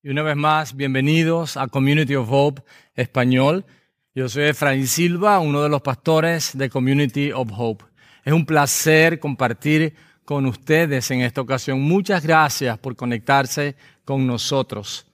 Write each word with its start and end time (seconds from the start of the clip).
y 0.00 0.10
una 0.10 0.22
vez 0.22 0.36
más 0.36 0.76
bienvenidos 0.76 1.56
a 1.56 1.66
Community 1.66 2.14
of 2.14 2.28
Hope 2.30 2.62
Español. 2.94 3.64
Yo 4.14 4.28
soy 4.28 4.44
Efraín 4.44 4.86
Silva, 4.86 5.40
uno 5.40 5.60
de 5.60 5.68
los 5.68 5.82
pastores 5.82 6.56
de 6.56 6.70
Community 6.70 7.32
of 7.32 7.50
Hope. 7.52 7.84
Es 8.24 8.32
un 8.32 8.46
placer 8.46 9.18
compartir 9.18 9.96
con 10.24 10.46
ustedes 10.46 11.10
en 11.10 11.22
esta 11.22 11.40
ocasión. 11.40 11.80
Muchas 11.80 12.22
gracias 12.22 12.78
por 12.78 12.94
conectarse 12.94 13.74
con 14.04 14.24
nosotros. 14.24 15.04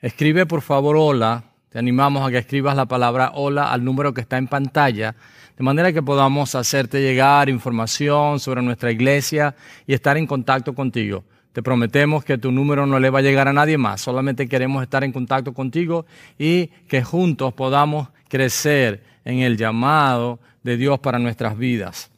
Escribe 0.00 0.46
por 0.46 0.62
favor 0.62 0.96
hola. 0.98 1.44
Te 1.68 1.78
animamos 1.78 2.26
a 2.26 2.30
que 2.30 2.38
escribas 2.38 2.76
la 2.76 2.86
palabra 2.86 3.30
hola 3.34 3.72
al 3.72 3.84
número 3.84 4.12
que 4.12 4.22
está 4.22 4.36
en 4.36 4.48
pantalla, 4.48 5.14
de 5.56 5.62
manera 5.62 5.92
que 5.92 6.02
podamos 6.02 6.56
hacerte 6.56 7.00
llegar 7.00 7.48
información 7.48 8.40
sobre 8.40 8.62
nuestra 8.62 8.90
iglesia 8.90 9.54
y 9.86 9.94
estar 9.94 10.16
en 10.16 10.26
contacto 10.26 10.74
contigo. 10.74 11.24
Te 11.52 11.62
prometemos 11.62 12.24
que 12.24 12.38
tu 12.38 12.50
número 12.50 12.86
no 12.86 12.98
le 12.98 13.10
va 13.10 13.18
a 13.18 13.22
llegar 13.22 13.46
a 13.46 13.52
nadie 13.52 13.76
más, 13.76 14.00
solamente 14.00 14.48
queremos 14.48 14.82
estar 14.82 15.04
en 15.04 15.12
contacto 15.12 15.52
contigo 15.52 16.06
y 16.38 16.68
que 16.88 17.02
juntos 17.02 17.52
podamos 17.52 18.08
crecer 18.28 19.02
en 19.24 19.40
el 19.40 19.58
llamado 19.58 20.40
de 20.62 20.78
Dios 20.78 20.98
para 21.00 21.18
nuestras 21.18 21.58
vidas. 21.58 22.10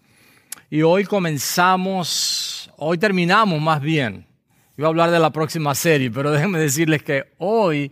Y 0.71 0.83
hoy 0.83 1.05
comenzamos, 1.05 2.71
hoy 2.77 2.97
terminamos 2.99 3.61
más 3.61 3.81
bien. 3.81 4.27
Iba 4.77 4.89
a 4.89 4.91
hablar 4.91 5.11
de 5.11 5.19
la 5.19 5.31
próxima 5.31 5.75
serie, 5.75 6.11
pero 6.11 6.31
déjenme 6.33 6.61
decirles 6.61 7.03
que 7.03 7.33
hoy 7.39 7.91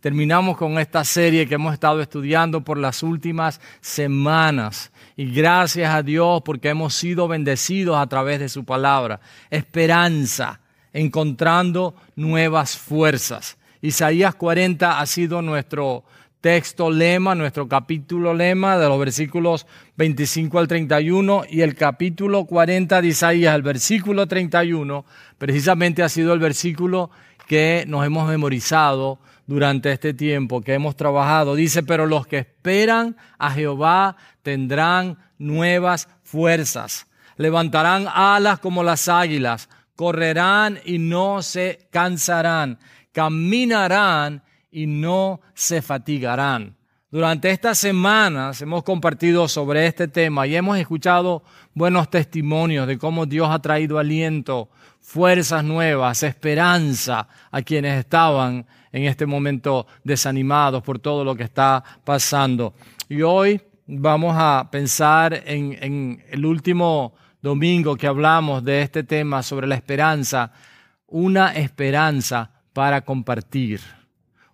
terminamos 0.00 0.58
con 0.58 0.78
esta 0.78 1.04
serie 1.04 1.46
que 1.46 1.54
hemos 1.54 1.72
estado 1.72 2.02
estudiando 2.02 2.62
por 2.62 2.76
las 2.76 3.02
últimas 3.02 3.60
semanas. 3.80 4.92
Y 5.16 5.32
gracias 5.32 5.94
a 5.94 6.02
Dios 6.02 6.42
porque 6.44 6.68
hemos 6.68 6.94
sido 6.94 7.28
bendecidos 7.28 7.96
a 7.96 8.06
través 8.06 8.40
de 8.40 8.48
su 8.50 8.64
palabra. 8.64 9.20
Esperanza 9.48 10.60
encontrando 10.92 11.94
nuevas 12.16 12.76
fuerzas. 12.76 13.56
Isaías 13.80 14.34
40 14.34 15.00
ha 15.00 15.06
sido 15.06 15.42
nuestro 15.42 16.04
texto 16.40 16.90
lema, 16.90 17.34
nuestro 17.36 17.68
capítulo 17.68 18.34
lema 18.34 18.76
de 18.76 18.88
los 18.88 18.98
versículos 18.98 19.66
25 19.96 20.58
al 20.58 20.68
31 20.68 21.44
y 21.48 21.60
el 21.60 21.76
capítulo 21.76 22.44
40 22.46 23.00
de 23.00 23.08
Isaías, 23.08 23.54
el 23.54 23.62
versículo 23.62 24.26
31, 24.26 25.04
precisamente 25.38 26.02
ha 26.02 26.08
sido 26.08 26.34
el 26.34 26.40
versículo 26.40 27.10
que 27.46 27.84
nos 27.86 28.04
hemos 28.04 28.28
memorizado 28.28 29.20
durante 29.46 29.92
este 29.92 30.14
tiempo, 30.14 30.62
que 30.62 30.74
hemos 30.74 30.96
trabajado. 30.96 31.54
Dice, 31.54 31.82
pero 31.84 32.06
los 32.06 32.26
que 32.26 32.38
esperan 32.38 33.16
a 33.38 33.50
Jehová 33.52 34.16
tendrán 34.42 35.18
nuevas 35.38 36.08
fuerzas, 36.24 37.06
levantarán 37.36 38.06
alas 38.12 38.58
como 38.58 38.82
las 38.82 39.08
águilas 39.08 39.68
correrán 39.96 40.78
y 40.84 40.98
no 40.98 41.42
se 41.42 41.88
cansarán, 41.90 42.78
caminarán 43.12 44.42
y 44.70 44.86
no 44.86 45.40
se 45.54 45.82
fatigarán. 45.82 46.76
Durante 47.10 47.50
estas 47.50 47.76
semanas 47.76 48.62
hemos 48.62 48.84
compartido 48.84 49.46
sobre 49.46 49.86
este 49.86 50.08
tema 50.08 50.46
y 50.46 50.56
hemos 50.56 50.78
escuchado 50.78 51.42
buenos 51.74 52.08
testimonios 52.08 52.86
de 52.86 52.96
cómo 52.96 53.26
Dios 53.26 53.50
ha 53.50 53.58
traído 53.58 53.98
aliento, 53.98 54.70
fuerzas 54.98 55.62
nuevas, 55.62 56.22
esperanza 56.22 57.28
a 57.50 57.60
quienes 57.60 57.98
estaban 57.98 58.64
en 58.92 59.04
este 59.04 59.26
momento 59.26 59.86
desanimados 60.04 60.82
por 60.82 60.98
todo 60.98 61.22
lo 61.22 61.34
que 61.34 61.42
está 61.42 61.84
pasando. 62.02 62.72
Y 63.10 63.20
hoy 63.20 63.60
vamos 63.86 64.34
a 64.38 64.68
pensar 64.70 65.42
en, 65.44 66.24
el 66.30 66.46
último 66.46 67.14
domingo 67.42 67.96
que 67.96 68.06
hablamos 68.06 68.64
de 68.64 68.82
este 68.82 69.02
tema 69.02 69.42
sobre 69.42 69.66
la 69.66 69.74
esperanza, 69.74 70.52
una 71.08 71.52
esperanza 71.52 72.50
para 72.72 73.02
compartir, 73.02 73.80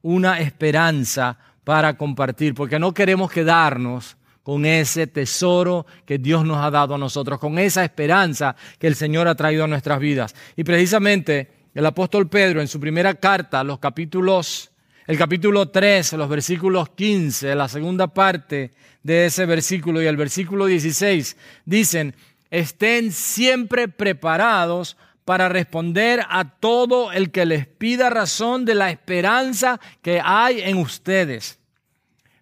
una 0.00 0.40
esperanza 0.40 1.38
para 1.64 1.98
compartir, 1.98 2.54
porque 2.54 2.78
no 2.78 2.94
queremos 2.94 3.30
quedarnos 3.30 4.16
con 4.42 4.64
ese 4.64 5.06
tesoro 5.06 5.84
que 6.06 6.16
Dios 6.16 6.46
nos 6.46 6.56
ha 6.64 6.70
dado 6.70 6.94
a 6.94 6.98
nosotros, 6.98 7.38
con 7.38 7.58
esa 7.58 7.84
esperanza 7.84 8.56
que 8.78 8.86
el 8.86 8.94
Señor 8.94 9.28
ha 9.28 9.34
traído 9.34 9.64
a 9.64 9.68
nuestras 9.68 10.00
vidas. 10.00 10.34
Y 10.56 10.64
precisamente 10.64 11.68
el 11.74 11.84
apóstol 11.84 12.30
Pedro 12.30 12.62
en 12.62 12.68
su 12.68 12.80
primera 12.80 13.12
carta, 13.14 13.62
los 13.62 13.78
capítulos, 13.78 14.70
el 15.06 15.18
capítulo 15.18 15.68
3, 15.68 16.14
los 16.14 16.28
versículos 16.30 16.88
15, 16.88 17.54
la 17.54 17.68
segunda 17.68 18.06
parte 18.06 18.70
de 19.02 19.26
ese 19.26 19.44
versículo 19.44 20.00
y 20.00 20.06
el 20.06 20.16
versículo 20.16 20.64
16, 20.64 21.36
dicen, 21.66 22.14
estén 22.50 23.12
siempre 23.12 23.88
preparados 23.88 24.96
para 25.24 25.48
responder 25.48 26.24
a 26.30 26.56
todo 26.58 27.12
el 27.12 27.30
que 27.30 27.44
les 27.44 27.66
pida 27.66 28.08
razón 28.08 28.64
de 28.64 28.74
la 28.74 28.90
esperanza 28.90 29.78
que 30.00 30.22
hay 30.24 30.62
en 30.62 30.78
ustedes. 30.78 31.58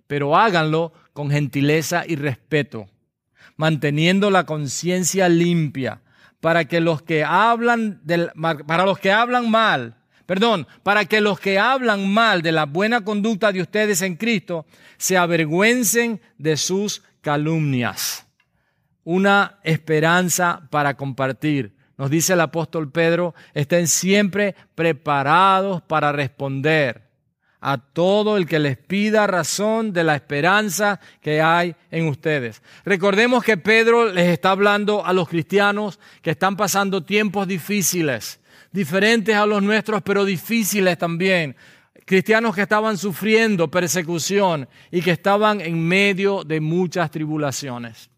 Pero 0.07 0.37
háganlo 0.37 0.93
con 1.13 1.31
gentileza 1.31 2.05
y 2.07 2.15
respeto, 2.15 2.87
manteniendo 3.57 4.31
la 4.31 4.47
conciencia 4.47 5.29
limpia, 5.29 6.01
para 6.41 6.67
que 6.67 6.81
los 6.81 7.03
que 7.03 7.25
hablan 7.25 8.01
del, 8.05 8.31
para 8.67 8.85
los 8.85 9.01
que 9.01 9.11
hablan 9.11 9.51
mal, 9.51 9.97
perdón, 10.27 10.69
para 10.85 11.07
que 11.07 11.21
los 11.21 11.41
que 11.41 11.59
hablan 11.59 12.09
mal 12.09 12.41
de 12.41 12.53
la 12.53 12.67
buena 12.67 13.03
conducta 13.03 13.51
de 13.51 13.63
ustedes 13.63 14.01
en 14.03 14.15
Cristo 14.15 14.65
se 14.97 15.17
avergüencen 15.17 16.21
de 16.39 16.57
sus 16.57 17.03
calumnias 17.21 18.26
una 19.07 19.61
esperanza 19.63 20.63
para 20.69 20.97
compartir. 20.97 21.77
Nos 21.97 22.11
dice 22.11 22.33
el 22.33 22.41
apóstol 22.41 22.91
Pedro, 22.91 23.37
estén 23.55 23.87
siempre 23.87 24.57
preparados 24.75 25.81
para 25.83 26.11
responder 26.11 27.07
a 27.61 27.79
todo 27.79 28.37
el 28.37 28.47
que 28.47 28.59
les 28.59 28.77
pida 28.77 29.29
razón 29.29 29.93
de 29.93 30.03
la 30.03 30.17
esperanza 30.17 30.99
que 31.21 31.41
hay 31.41 31.77
en 31.93 32.09
ustedes. 32.09 32.61
Recordemos 32.85 33.45
que 33.45 33.57
Pedro 33.57 34.13
les 34.13 34.29
está 34.29 34.51
hablando 34.51 35.07
a 35.07 35.13
los 35.13 35.29
cristianos 35.29 36.01
que 36.21 36.33
están 36.33 36.57
pasando 36.57 37.05
tiempos 37.05 37.47
difíciles, 37.47 38.41
diferentes 38.73 39.37
a 39.37 39.47
los 39.47 39.63
nuestros, 39.63 40.03
pero 40.03 40.25
difíciles 40.25 40.99
también. 40.99 41.55
Cristianos 42.05 42.57
que 42.57 42.63
estaban 42.63 42.99
sufriendo 42.99 43.71
persecución 43.71 44.69
y 44.91 45.01
que 45.01 45.13
estaban 45.13 45.61
en 45.61 45.81
medio 45.87 46.43
de 46.43 46.61
muchas 46.61 47.09
tribulaciones. 47.13 48.11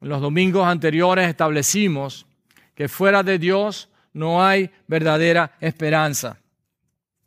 En 0.00 0.08
los 0.08 0.20
domingos 0.20 0.66
anteriores 0.66 1.28
establecimos 1.28 2.26
que 2.74 2.88
fuera 2.88 3.22
de 3.22 3.38
Dios 3.38 3.90
no 4.12 4.42
hay 4.42 4.70
verdadera 4.86 5.56
esperanza. 5.60 6.38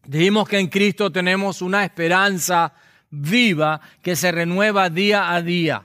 Dijimos 0.06 0.50
que 0.50 0.58
en 0.58 0.68
Cristo 0.68 1.12
tenemos 1.12 1.62
una 1.62 1.86
esperanza 1.86 2.74
viva 3.10 3.80
que 4.02 4.16
se 4.16 4.32
renueva 4.32 4.90
día 4.90 5.34
a 5.34 5.42
día. 5.42 5.84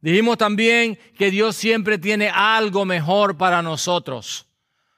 Dijimos 0.00 0.38
también 0.38 0.98
que 1.16 1.30
Dios 1.30 1.56
siempre 1.56 1.98
tiene 1.98 2.30
algo 2.32 2.84
mejor 2.84 3.36
para 3.36 3.62
nosotros. 3.62 4.46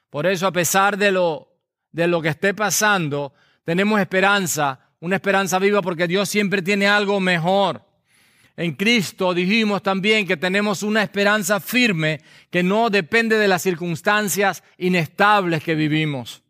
Por 0.09 0.25
eso, 0.25 0.47
a 0.47 0.51
pesar 0.51 0.97
de 0.97 1.11
lo, 1.11 1.49
de 1.91 2.07
lo 2.07 2.21
que 2.21 2.29
esté 2.29 2.53
pasando, 2.53 3.33
tenemos 3.65 3.99
esperanza, 3.99 4.79
una 4.99 5.15
esperanza 5.15 5.59
viva 5.59 5.81
porque 5.81 6.07
Dios 6.07 6.29
siempre 6.29 6.61
tiene 6.61 6.87
algo 6.87 7.19
mejor. 7.19 7.83
En 8.61 8.73
Cristo 8.73 9.33
dijimos 9.33 9.81
también 9.81 10.27
que 10.27 10.37
tenemos 10.37 10.83
una 10.83 11.01
esperanza 11.01 11.59
firme 11.59 12.21
que 12.51 12.61
no 12.61 12.91
depende 12.91 13.39
de 13.39 13.47
las 13.47 13.63
circunstancias 13.63 14.63
inestables 14.77 15.63
que 15.63 15.73
vivimos. 15.73 16.43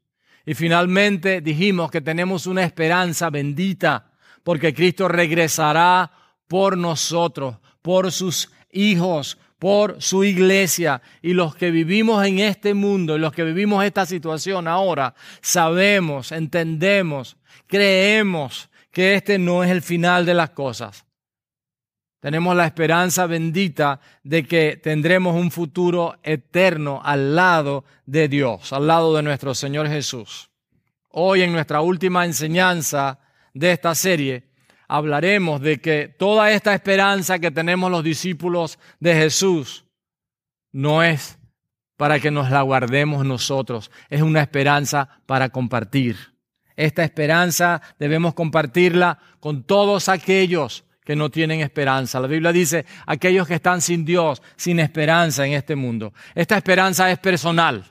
Y 0.46 0.54
finalmente 0.54 1.40
dijimos 1.40 1.90
que 1.90 2.02
tenemos 2.02 2.48
una 2.48 2.66
esperanza 2.66 3.30
bendita 3.30 4.12
porque 4.44 4.74
Cristo 4.74 5.08
regresará 5.08 6.12
por 6.50 6.78
nosotros, 6.78 7.56
por 7.82 8.12
sus 8.12 8.52
hijos, 8.74 9.38
por 9.58 10.02
su 10.02 10.26
iglesia. 10.26 11.02
Y 11.22 11.32
los 11.32 11.56
que 11.56 11.72
vivimos 11.72 12.26
en 12.26 12.40
este 12.40 12.74
mundo 12.74 13.16
y 13.16 13.20
los 13.20 13.32
que 13.32 13.46
vivimos 13.46 13.86
esta 13.86 14.06
situación 14.06 14.68
ahora, 14.68 15.16
sabemos, 15.42 16.34
entendemos, 16.34 17.38
creemos 17.68 18.70
que 18.92 19.16
este 19.16 19.40
no 19.40 19.64
es 19.64 19.72
el 19.72 19.82
final 19.82 20.26
de 20.26 20.34
las 20.34 20.50
cosas 20.50 21.06
tenemos 22.22 22.56
la 22.56 22.68
esperanza 22.68 23.26
bendita 23.26 24.00
de 24.24 24.46
que 24.46 24.78
tendremos 24.78 25.36
un 25.36 25.50
futuro 25.50 26.18
eterno 26.22 27.02
al 27.04 27.36
lado 27.36 27.84
de 28.06 28.28
Dios, 28.28 28.72
al 28.72 28.86
lado 28.86 29.16
de 29.16 29.24
nuestro 29.24 29.56
Señor 29.56 29.88
Jesús. 29.90 30.52
Hoy 31.10 31.42
en 31.42 31.52
nuestra 31.52 31.82
última 31.82 32.24
enseñanza 32.24 33.20
de 33.56 33.72
esta 33.72 33.96
serie 33.96 34.44
hablaremos 34.88 35.62
de 35.62 35.82
que 35.82 36.10
toda 36.10 36.52
esta 36.52 36.76
esperanza 36.76 37.40
que 37.40 37.50
tenemos 37.50 37.90
los 37.90 38.04
discípulos 38.04 38.78
de 39.00 39.16
Jesús 39.16 39.86
no 40.72 41.02
es 41.02 41.40
para 41.98 42.20
que 42.20 42.30
nos 42.30 42.52
la 42.52 42.62
guardemos 42.62 43.26
nosotros, 43.26 43.90
es 44.10 44.22
una 44.22 44.42
esperanza 44.42 45.22
para 45.26 45.50
compartir. 45.50 46.18
Esta 46.76 47.04
esperanza 47.04 47.82
debemos 47.98 48.36
compartirla 48.36 49.18
con 49.40 49.64
todos 49.64 50.08
aquellos 50.08 50.86
que 51.04 51.16
no 51.16 51.30
tienen 51.30 51.62
esperanza. 51.62 52.20
La 52.20 52.28
Biblia 52.28 52.52
dice, 52.52 52.86
aquellos 53.06 53.48
que 53.48 53.56
están 53.56 53.82
sin 53.82 54.06
Dios, 54.06 54.42
sin 54.56 54.80
esperanza 54.80 55.46
en 55.46 55.54
este 55.54 55.76
mundo. 55.76 56.14
Esta 56.36 56.58
esperanza 56.58 57.12
es 57.12 57.20
personal. 57.20 57.86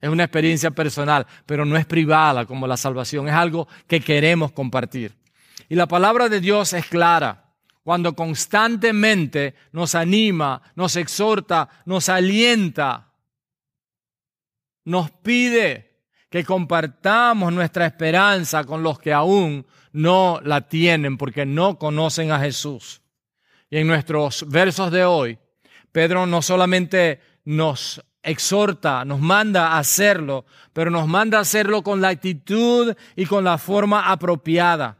Es 0.00 0.10
una 0.10 0.24
experiencia 0.24 0.70
personal, 0.70 1.26
pero 1.46 1.64
no 1.64 1.76
es 1.76 1.86
privada 1.86 2.44
como 2.44 2.66
la 2.66 2.76
salvación, 2.76 3.28
es 3.28 3.34
algo 3.34 3.66
que 3.86 4.00
queremos 4.00 4.52
compartir. 4.52 5.16
Y 5.68 5.74
la 5.74 5.86
palabra 5.86 6.28
de 6.28 6.40
Dios 6.40 6.72
es 6.74 6.86
clara. 6.86 7.44
Cuando 7.82 8.14
constantemente 8.14 9.54
nos 9.72 9.94
anima, 9.94 10.60
nos 10.74 10.96
exhorta, 10.96 11.68
nos 11.86 12.08
alienta, 12.08 13.12
nos 14.84 15.10
pide 15.10 15.95
que 16.30 16.44
compartamos 16.44 17.52
nuestra 17.52 17.86
esperanza 17.86 18.64
con 18.64 18.82
los 18.82 18.98
que 18.98 19.12
aún 19.12 19.66
no 19.92 20.40
la 20.42 20.68
tienen 20.68 21.16
porque 21.16 21.46
no 21.46 21.78
conocen 21.78 22.30
a 22.32 22.40
Jesús. 22.40 23.00
Y 23.70 23.78
en 23.78 23.86
nuestros 23.86 24.48
versos 24.48 24.90
de 24.90 25.04
hoy, 25.04 25.38
Pedro 25.92 26.26
no 26.26 26.42
solamente 26.42 27.20
nos 27.44 28.02
exhorta, 28.22 29.04
nos 29.04 29.20
manda 29.20 29.68
a 29.68 29.78
hacerlo, 29.78 30.44
pero 30.72 30.90
nos 30.90 31.06
manda 31.06 31.38
a 31.38 31.42
hacerlo 31.42 31.82
con 31.82 32.00
la 32.00 32.08
actitud 32.08 32.94
y 33.14 33.24
con 33.24 33.44
la 33.44 33.56
forma 33.56 34.10
apropiada. 34.10 34.98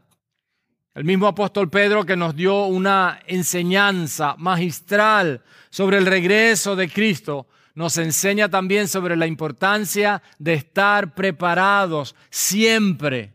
El 0.95 1.03
mismo 1.03 1.27
apóstol 1.27 1.69
Pedro 1.69 2.05
que 2.05 2.17
nos 2.17 2.35
dio 2.35 2.65
una 2.65 3.19
enseñanza 3.27 4.35
magistral 4.39 5.43
sobre 5.69 5.97
el 5.97 6.07
regreso 6.07 6.75
de 6.75 6.89
Cristo, 6.89 7.47
nos 7.77 7.99
enseña 7.99 8.49
también 8.49 8.87
sobre 8.87 9.15
la 9.15 9.27
importancia 9.27 10.23
de 10.39 10.55
estar 10.55 11.13
preparados 11.13 12.15
siempre 12.31 13.33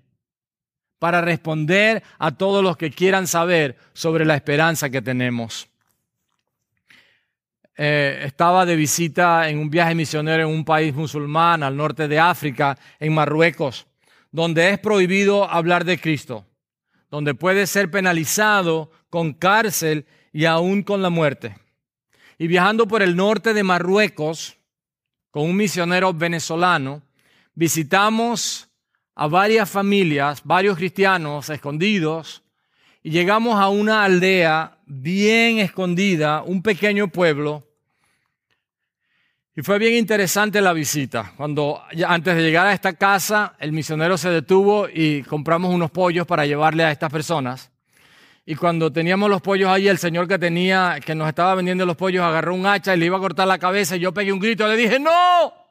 para 0.98 1.20
responder 1.20 2.02
a 2.18 2.32
todos 2.32 2.60
los 2.60 2.76
que 2.76 2.90
quieran 2.90 3.28
saber 3.28 3.76
sobre 3.92 4.24
la 4.24 4.34
esperanza 4.34 4.90
que 4.90 5.00
tenemos. 5.00 5.68
Eh, 7.76 8.22
estaba 8.24 8.66
de 8.66 8.74
visita 8.74 9.48
en 9.48 9.58
un 9.60 9.70
viaje 9.70 9.94
misionero 9.94 10.42
en 10.42 10.48
un 10.48 10.64
país 10.64 10.92
musulmán 10.92 11.62
al 11.62 11.76
norte 11.76 12.08
de 12.08 12.18
África, 12.18 12.76
en 12.98 13.14
Marruecos, 13.14 13.86
donde 14.32 14.70
es 14.70 14.78
prohibido 14.80 15.48
hablar 15.48 15.84
de 15.84 16.00
Cristo, 16.00 16.44
donde 17.12 17.36
puede 17.36 17.68
ser 17.68 17.92
penalizado 17.92 18.90
con 19.08 19.34
cárcel 19.34 20.04
y 20.32 20.46
aún 20.46 20.82
con 20.82 21.00
la 21.00 21.10
muerte. 21.10 21.62
Y 22.38 22.46
viajando 22.46 22.87
por 22.87 23.02
el 23.02 23.17
norte 23.17 23.55
de 23.55 23.62
Marruecos 23.62 24.56
con 25.31 25.44
un 25.44 25.56
misionero 25.56 26.12
venezolano, 26.12 27.02
visitamos 27.55 28.69
a 29.14 29.26
varias 29.26 29.69
familias, 29.70 30.43
varios 30.44 30.76
cristianos 30.76 31.50
escondidos, 31.50 32.43
y 33.02 33.11
llegamos 33.11 33.58
a 33.58 33.69
una 33.69 34.05
aldea 34.05 34.79
bien 34.87 35.58
escondida, 35.58 36.43
un 36.43 36.62
pequeño 36.62 37.08
pueblo. 37.08 37.67
Y 39.56 39.62
fue 39.62 39.78
bien 39.78 39.94
interesante 39.94 40.61
la 40.61 40.73
visita. 40.73 41.32
Cuando 41.37 41.82
antes 42.06 42.37
de 42.37 42.43
llegar 42.43 42.69
a 42.69 42.73
esta 42.73 42.93
casa, 42.93 43.56
el 43.58 43.73
misionero 43.73 44.17
se 44.17 44.31
detuvo 44.31 44.88
y 44.88 45.23
compramos 45.25 45.75
unos 45.75 45.90
pollos 45.90 46.26
para 46.26 46.46
llevarle 46.46 46.85
a 46.85 46.93
estas 46.93 47.11
personas. 47.11 47.71
Y 48.44 48.56
cuando 48.56 48.92
teníamos 48.92 49.30
los 49.30 49.40
pollos 49.40 49.70
ahí, 49.70 49.86
el 49.88 49.98
señor 49.98 50.26
que 50.26 50.38
tenía, 50.38 50.98
que 51.04 51.14
nos 51.14 51.28
estaba 51.28 51.54
vendiendo 51.54 51.86
los 51.86 51.96
pollos, 51.96 52.24
agarró 52.24 52.54
un 52.54 52.66
hacha 52.66 52.94
y 52.94 52.98
le 52.98 53.06
iba 53.06 53.16
a 53.16 53.20
cortar 53.20 53.46
la 53.46 53.58
cabeza. 53.58 53.96
Y 53.96 54.00
yo 54.00 54.12
pegué 54.12 54.32
un 54.32 54.40
grito 54.40 54.66
le 54.66 54.76
dije, 54.76 54.98
¡No! 54.98 55.62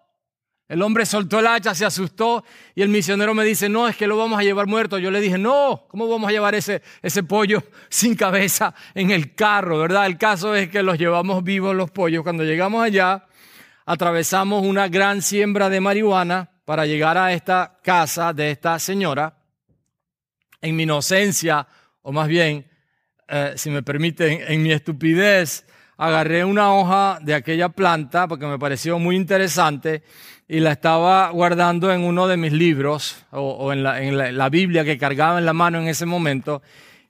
El 0.72 0.82
hombre 0.84 1.06
soltó 1.06 1.40
el 1.40 1.48
hacha, 1.48 1.76
se 1.76 1.84
asustó 1.84 2.46
y 2.76 2.82
el 2.82 2.88
misionero 2.88 3.34
me 3.34 3.44
dice, 3.44 3.68
no, 3.68 3.90
es 3.90 3.98
que 3.98 4.08
lo 4.08 4.16
vamos 4.16 4.40
a 4.40 4.42
llevar 4.42 4.68
muerto. 4.68 4.98
Yo 5.00 5.12
le 5.12 5.20
dije, 5.20 5.38
no, 5.38 5.84
¿cómo 5.90 6.08
vamos 6.08 6.30
a 6.30 6.32
llevar 6.32 6.56
ese, 6.56 6.82
ese 7.02 7.24
pollo 7.24 7.62
sin 7.90 8.16
cabeza 8.16 8.74
en 8.96 9.12
el 9.12 9.36
carro? 9.36 9.80
¿Verdad? 9.80 10.06
El 10.06 10.18
caso 10.18 10.56
es 10.56 10.70
que 10.70 10.82
los 10.82 10.98
llevamos 10.98 11.44
vivos 11.44 11.76
los 11.76 11.92
pollos. 11.92 12.24
Cuando 12.24 12.46
llegamos 12.46 12.82
allá, 12.82 13.26
atravesamos 13.86 14.66
una 14.66 14.88
gran 14.88 15.22
siembra 15.22 15.68
de 15.68 15.82
marihuana 15.82 16.52
para 16.64 16.86
llegar 16.86 17.18
a 17.18 17.34
esta 17.34 17.78
casa 17.84 18.32
de 18.32 18.52
esta 18.52 18.80
señora. 18.80 19.36
En 20.62 20.78
mi 20.78 20.84
inocencia, 20.84 21.68
o 22.02 22.12
más 22.12 22.28
bien, 22.28 22.66
eh, 23.28 23.54
si 23.56 23.70
me 23.70 23.84
permiten, 23.84 24.42
en 24.48 24.64
mi 24.64 24.72
estupidez, 24.72 25.66
agarré 25.98 26.44
una 26.44 26.74
hoja 26.74 27.20
de 27.22 27.36
aquella 27.36 27.70
planta 27.70 28.28
porque 28.28 28.48
me 28.48 28.58
pareció 28.58 28.98
muy 28.98 29.16
interesante 29.16 30.04
y 30.48 30.60
la 30.60 30.72
estaba 30.72 31.30
guardando 31.30 31.94
en 31.94 32.02
uno 32.02 32.28
de 32.28 32.38
mis 32.38 32.52
libros 32.52 33.24
o, 33.32 33.72
en, 33.72 33.84
la, 33.84 34.50
Biblia 34.50 34.84
que 34.84 34.98
cargaba 34.98 35.40
en 35.40 35.46
la 35.46 35.54
mano 35.54 35.80
en 35.80 35.88
ese 35.88 36.06
momento. 36.06 36.62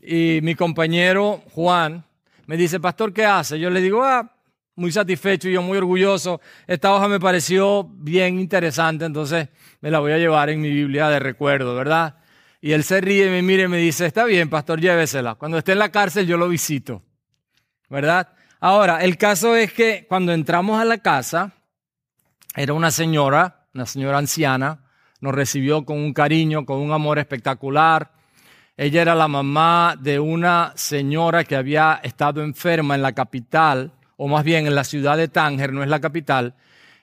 Y 0.01 0.39
mi 0.43 0.55
compañero 0.55 1.41
Juan 1.51 2.03
me 2.45 2.57
dice, 2.57 2.79
pastor, 2.79 3.13
¿qué 3.13 3.25
hace? 3.25 3.59
Yo 3.59 3.69
le 3.69 3.81
digo, 3.81 4.03
ah, 4.03 4.35
muy 4.75 4.91
satisfecho 4.91 5.49
y 5.49 5.53
yo 5.53 5.61
muy 5.61 5.77
orgulloso. 5.77 6.41
Esta 6.67 6.93
hoja 6.93 7.07
me 7.07 7.19
pareció 7.19 7.83
bien 7.83 8.39
interesante, 8.39 9.05
entonces 9.05 9.49
me 9.79 9.89
la 9.89 9.99
voy 9.99 10.11
a 10.11 10.17
llevar 10.17 10.49
en 10.49 10.61
mi 10.61 10.69
Biblia 10.69 11.07
de 11.09 11.19
recuerdo, 11.19 11.75
¿verdad? 11.75 12.20
Y 12.61 12.73
él 12.73 12.83
se 12.83 13.01
ríe 13.01 13.27
me 13.29 13.41
mira 13.41 13.63
y 13.63 13.67
me 13.67 13.77
dice, 13.77 14.05
está 14.05 14.23
bien, 14.23 14.47
pastor, 14.47 14.79
llévesela. 14.79 15.33
Cuando 15.33 15.57
esté 15.57 15.71
en 15.71 15.79
la 15.79 15.89
cárcel 15.89 16.27
yo 16.27 16.37
lo 16.37 16.47
visito, 16.47 17.01
¿verdad? 17.89 18.29
Ahora, 18.59 19.01
el 19.03 19.17
caso 19.17 19.55
es 19.55 19.73
que 19.73 20.05
cuando 20.07 20.31
entramos 20.31 20.79
a 20.79 20.85
la 20.85 20.99
casa, 20.99 21.53
era 22.55 22.73
una 22.73 22.91
señora, 22.91 23.65
una 23.73 23.87
señora 23.87 24.19
anciana, 24.19 24.85
nos 25.21 25.33
recibió 25.33 25.83
con 25.85 25.97
un 25.97 26.13
cariño, 26.13 26.63
con 26.63 26.77
un 26.77 26.91
amor 26.91 27.17
espectacular. 27.17 28.11
Ella 28.77 29.01
era 29.01 29.15
la 29.15 29.27
mamá 29.27 29.95
de 29.99 30.19
una 30.19 30.73
señora 30.75 31.43
que 31.43 31.55
había 31.55 31.99
estado 32.03 32.43
enferma 32.43 32.93
en 32.93 33.01
la 33.01 33.13
capital, 33.13 33.91
o 34.17 34.27
más 34.27 34.43
bien 34.43 34.67
en 34.67 34.75
la 34.75 34.83
ciudad 34.83 35.17
de 35.17 35.27
Tánger, 35.27 35.73
no 35.73 35.81
es 35.81 35.89
la 35.89 35.99
capital, 35.99 36.53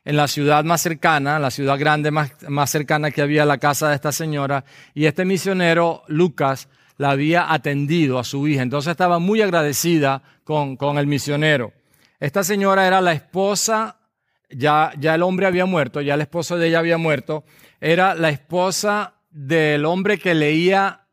en 0.09 0.17
la 0.17 0.27
ciudad 0.27 0.65
más 0.65 0.81
cercana, 0.81 1.39
la 1.39 1.51
ciudad 1.51 1.79
grande 1.79 2.11
más, 2.11 2.33
más 2.49 2.71
cercana 2.71 3.11
que 3.11 3.21
había 3.21 3.45
la 3.45 3.59
casa 3.59 3.91
de 3.91 3.95
esta 3.95 4.11
señora, 4.11 4.65
y 4.95 5.05
este 5.05 5.27
misionero, 5.27 6.03
Lucas, 6.07 6.71
la 6.97 7.11
había 7.11 7.53
atendido 7.53 8.19
a 8.19 8.25
su 8.25 8.49
hija. 8.49 8.63
Entonces 8.63 8.93
estaba 8.93 9.19
muy 9.19 9.43
agradecida 9.43 10.23
con, 10.45 10.79
con 10.79 10.97
el 10.97 11.07
misionero. 11.07 11.75
Esta 12.19 12.43
señora 12.43 12.87
era 12.87 13.03
la 13.03 13.13
esposa 13.13 13.99
ya, 14.49 14.95
ya 14.99 15.15
el 15.15 15.23
hombre 15.23 15.45
había 15.45 15.67
muerto, 15.67 16.01
ya 16.01 16.15
el 16.15 16.23
esposo 16.23 16.57
de 16.57 16.69
ella 16.69 16.79
había 16.79 16.97
muerto, 16.97 17.45
era 17.79 18.15
la 18.15 18.31
esposa 18.31 19.13
del 19.29 19.85
hombre 19.85 20.17
que 20.17 20.35
leía 20.35 21.07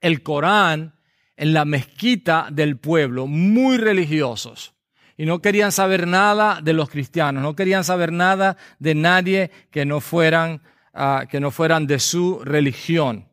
el 0.00 0.24
Corán 0.24 0.96
en 1.36 1.52
la 1.52 1.64
mezquita 1.64 2.48
del 2.50 2.76
pueblo, 2.76 3.28
muy 3.28 3.76
religiosos. 3.76 4.74
Y 5.20 5.26
no 5.26 5.42
querían 5.42 5.70
saber 5.70 6.06
nada 6.06 6.60
de 6.62 6.72
los 6.72 6.88
cristianos, 6.88 7.42
no 7.42 7.54
querían 7.54 7.84
saber 7.84 8.10
nada 8.10 8.56
de 8.78 8.94
nadie 8.94 9.50
que 9.70 9.84
no 9.84 10.00
fueran, 10.00 10.62
ah, 10.94 11.26
que 11.28 11.40
no 11.40 11.50
fueran 11.50 11.86
de 11.86 11.98
su 11.98 12.40
religión. 12.42 13.28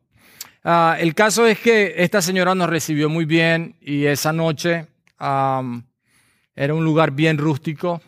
Ah, 0.62 0.98
el 1.00 1.14
caso 1.14 1.46
es 1.46 1.58
que 1.58 1.94
esta 1.96 2.20
señora 2.20 2.54
nos 2.54 2.68
recibió 2.68 3.08
muy 3.08 3.24
bien 3.24 3.76
y 3.80 4.04
esa 4.04 4.34
noche 4.34 4.88
era 5.18 6.74
un 6.74 6.84
lugar 6.84 7.12
bien 7.12 7.38
rústico, 7.38 8.02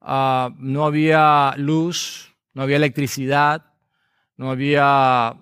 Ah, 0.00 0.50
no 0.58 0.84
había 0.84 1.54
luz, 1.58 2.34
no 2.54 2.62
había 2.62 2.76
electricidad, 2.76 3.66
no 4.36 4.50
había, 4.50 5.36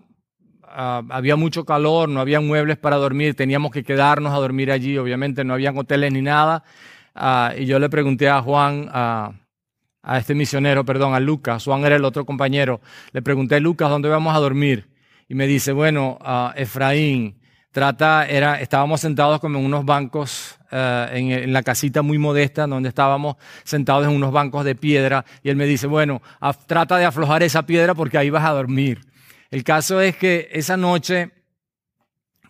había 0.66 1.36
mucho 1.36 1.64
calor, 1.64 2.10
no 2.10 2.20
había 2.20 2.40
muebles 2.40 2.76
para 2.76 2.96
dormir, 2.96 3.34
teníamos 3.34 3.70
que 3.70 3.84
quedarnos 3.84 4.34
a 4.34 4.36
dormir 4.36 4.70
allí, 4.70 4.98
obviamente 4.98 5.44
no 5.44 5.54
habían 5.54 5.78
hoteles 5.78 6.12
ni 6.12 6.20
nada. 6.20 6.62
Ah, 7.20 7.52
y 7.58 7.66
yo 7.66 7.80
le 7.80 7.88
pregunté 7.88 8.28
a 8.28 8.40
Juan, 8.40 8.88
a 8.92 9.32
este 10.16 10.36
misionero, 10.36 10.84
perdón, 10.84 11.14
a 11.14 11.20
Lucas, 11.20 11.64
Juan 11.64 11.84
era 11.84 11.96
el 11.96 12.04
otro 12.04 12.24
compañero, 12.24 12.80
le 13.12 13.22
pregunté, 13.22 13.58
Lucas, 13.58 13.90
¿dónde 13.90 14.08
vamos 14.08 14.36
a 14.36 14.38
dormir? 14.38 14.88
Y 15.28 15.34
me 15.34 15.48
dice, 15.48 15.72
bueno, 15.72 16.18
Efraín, 16.54 17.40
trata, 17.72 18.24
era, 18.26 18.60
estábamos 18.60 19.00
sentados 19.00 19.40
como 19.40 19.58
en 19.58 19.64
unos 19.64 19.84
bancos 19.84 20.56
eh, 20.70 21.40
en, 21.42 21.52
la 21.52 21.62
casita 21.64 22.02
muy 22.02 22.18
modesta 22.18 22.66
donde 22.66 22.88
estábamos 22.88 23.36
sentados 23.64 24.06
en 24.06 24.12
unos 24.12 24.32
bancos 24.32 24.64
de 24.64 24.76
piedra 24.76 25.24
y 25.42 25.50
él 25.50 25.56
me 25.56 25.66
dice, 25.66 25.88
bueno, 25.88 26.22
trata 26.66 26.96
de 26.98 27.04
aflojar 27.04 27.42
esa 27.42 27.66
piedra 27.66 27.94
porque 27.94 28.16
ahí 28.16 28.30
vas 28.30 28.44
a 28.44 28.52
dormir. 28.52 29.00
El 29.50 29.64
caso 29.64 30.00
es 30.00 30.16
que 30.16 30.48
esa 30.52 30.76
noche, 30.76 31.32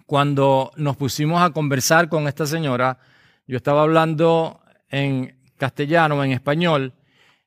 cuando 0.05 0.73
nos 0.77 0.97
pusimos 0.97 1.41
a 1.41 1.51
conversar 1.51 2.09
con 2.11 2.29
esta 2.29 2.47
señora, 2.47 2.99
yo 3.49 3.57
estaba 3.57 3.83
hablando 3.83 4.61
en 4.91 5.37
castellano, 5.57 6.23
en 6.23 6.33
español, 6.33 6.93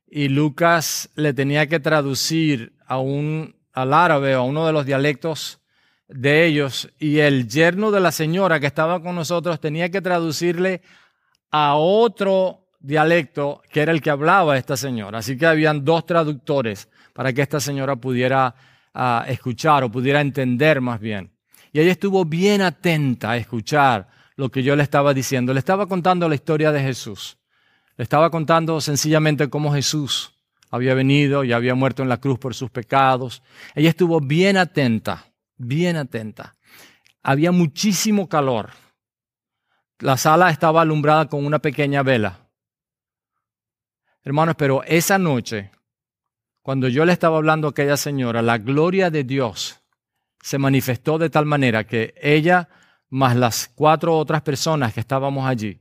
y 0.08 0.28
Lucas 0.28 1.10
le 1.16 1.34
tenía 1.34 1.68
que 1.68 1.80
traducir 1.80 2.74
a 2.86 2.98
un 2.98 3.56
al 3.72 3.94
árabe 3.94 4.36
o 4.36 4.40
a 4.40 4.44
uno 4.44 4.66
de 4.66 4.74
los 4.74 4.86
dialectos 4.86 5.62
de 6.10 6.46
ellos 6.46 6.90
y 7.00 7.20
el 7.20 7.48
yerno 7.48 7.90
de 7.92 8.02
la 8.02 8.12
señora 8.12 8.60
que 8.60 8.68
estaba 8.68 9.02
con 9.02 9.16
nosotros 9.16 9.62
tenía 9.62 9.90
que 9.90 10.02
traducirle 10.02 10.82
a 11.52 11.76
otro 11.76 12.68
dialecto 12.80 13.62
que 13.72 13.82
era 13.82 13.94
el 13.94 14.02
que 14.02 14.10
hablaba 14.10 14.58
esta 14.58 14.76
señora. 14.76 15.20
Así 15.20 15.38
que 15.38 15.46
habían 15.46 15.86
dos 15.86 16.06
traductores 16.06 16.90
para 17.14 17.32
que 17.32 17.42
esta 17.42 17.62
señora 17.62 17.96
pudiera 17.96 18.54
ah, 18.94 19.24
escuchar 19.28 19.84
o 19.84 19.92
pudiera 19.92 20.20
entender 20.20 20.82
más 20.82 21.00
bien. 21.00 21.32
Y 21.72 21.80
ella 21.80 21.92
estuvo 21.92 22.26
bien 22.26 22.62
atenta 22.62 23.32
a 23.32 23.38
escuchar 23.38 24.10
lo 24.36 24.50
que 24.50 24.64
yo 24.64 24.76
le 24.76 24.84
estaba 24.84 25.14
diciendo. 25.14 25.54
Le 25.54 25.60
estaba 25.60 25.88
contando 25.88 26.28
la 26.28 26.36
historia 26.36 26.72
de 26.72 26.82
Jesús. 26.82 27.38
Le 27.98 28.04
estaba 28.04 28.30
contando 28.30 28.82
sencillamente 28.82 29.50
cómo 29.50 29.74
Jesús 29.74 30.34
había 30.70 30.94
venido 30.94 31.44
y 31.44 31.54
había 31.54 31.76
muerto 31.76 32.04
en 32.04 32.10
la 32.10 32.18
cruz 32.18 32.40
por 32.40 32.56
sus 32.56 32.70
pecados. 32.70 33.44
Ella 33.76 33.90
estuvo 33.90 34.22
bien 34.22 34.58
atenta 34.58 35.32
bien 35.62 35.96
atenta. 35.96 36.56
Había 37.24 37.52
muchísimo 37.52 38.28
calor. 38.28 38.72
La 40.00 40.18
sala 40.18 40.50
estaba 40.50 40.82
alumbrada 40.82 41.28
con 41.28 41.46
una 41.46 41.60
pequeña 41.60 42.04
vela. 42.04 42.50
Hermanos, 44.24 44.56
pero 44.58 44.84
esa 44.84 45.18
noche, 45.18 45.72
cuando 46.62 46.88
yo 46.88 47.06
le 47.06 47.14
estaba 47.14 47.38
hablando 47.38 47.68
a 47.68 47.72
aquella 47.72 47.98
señora, 47.98 48.42
la 48.42 48.58
gloria 48.58 49.10
de 49.10 49.24
Dios 49.24 49.82
se 50.42 50.58
manifestó 50.58 51.18
de 51.20 51.30
tal 51.30 51.46
manera 51.46 51.86
que 51.86 52.16
ella, 52.22 52.70
más 53.12 53.36
las 53.36 53.72
cuatro 53.76 54.18
otras 54.18 54.42
personas 54.42 54.94
que 54.94 55.02
estábamos 55.02 55.46
allí, 55.46 55.80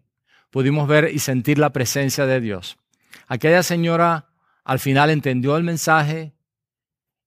pudimos 0.50 0.86
ver 0.86 1.10
y 1.10 1.18
sentir 1.20 1.58
la 1.58 1.70
presencia 1.70 2.26
de 2.26 2.40
Dios. 2.40 2.76
Aquella 3.26 3.62
señora 3.62 4.26
al 4.64 4.78
final 4.78 5.08
entendió 5.08 5.56
el 5.56 5.64
mensaje, 5.64 6.34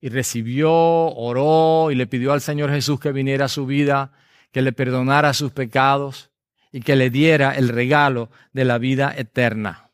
y 0.04 0.10
recibió, 0.10 0.70
oró 0.74 1.90
y 1.90 1.96
le 1.96 2.08
pidió 2.08 2.34
al 2.34 2.42
Señor 2.42 2.70
Jesús 2.70 3.00
que 3.00 3.14
viniera 3.14 3.46
a 3.46 3.48
su 3.48 3.66
vida, 3.66 4.12
que 4.52 4.62
le 4.62 4.74
perdonara 4.74 5.34
sus 5.34 5.54
pecados 5.54 6.30
y 6.74 6.82
que 6.82 6.98
le 6.98 7.10
diera 7.10 7.56
el 7.56 7.70
regalo 7.70 8.30
de 8.52 8.66
la 8.66 8.80
vida 8.80 9.14
eterna. 9.16 9.92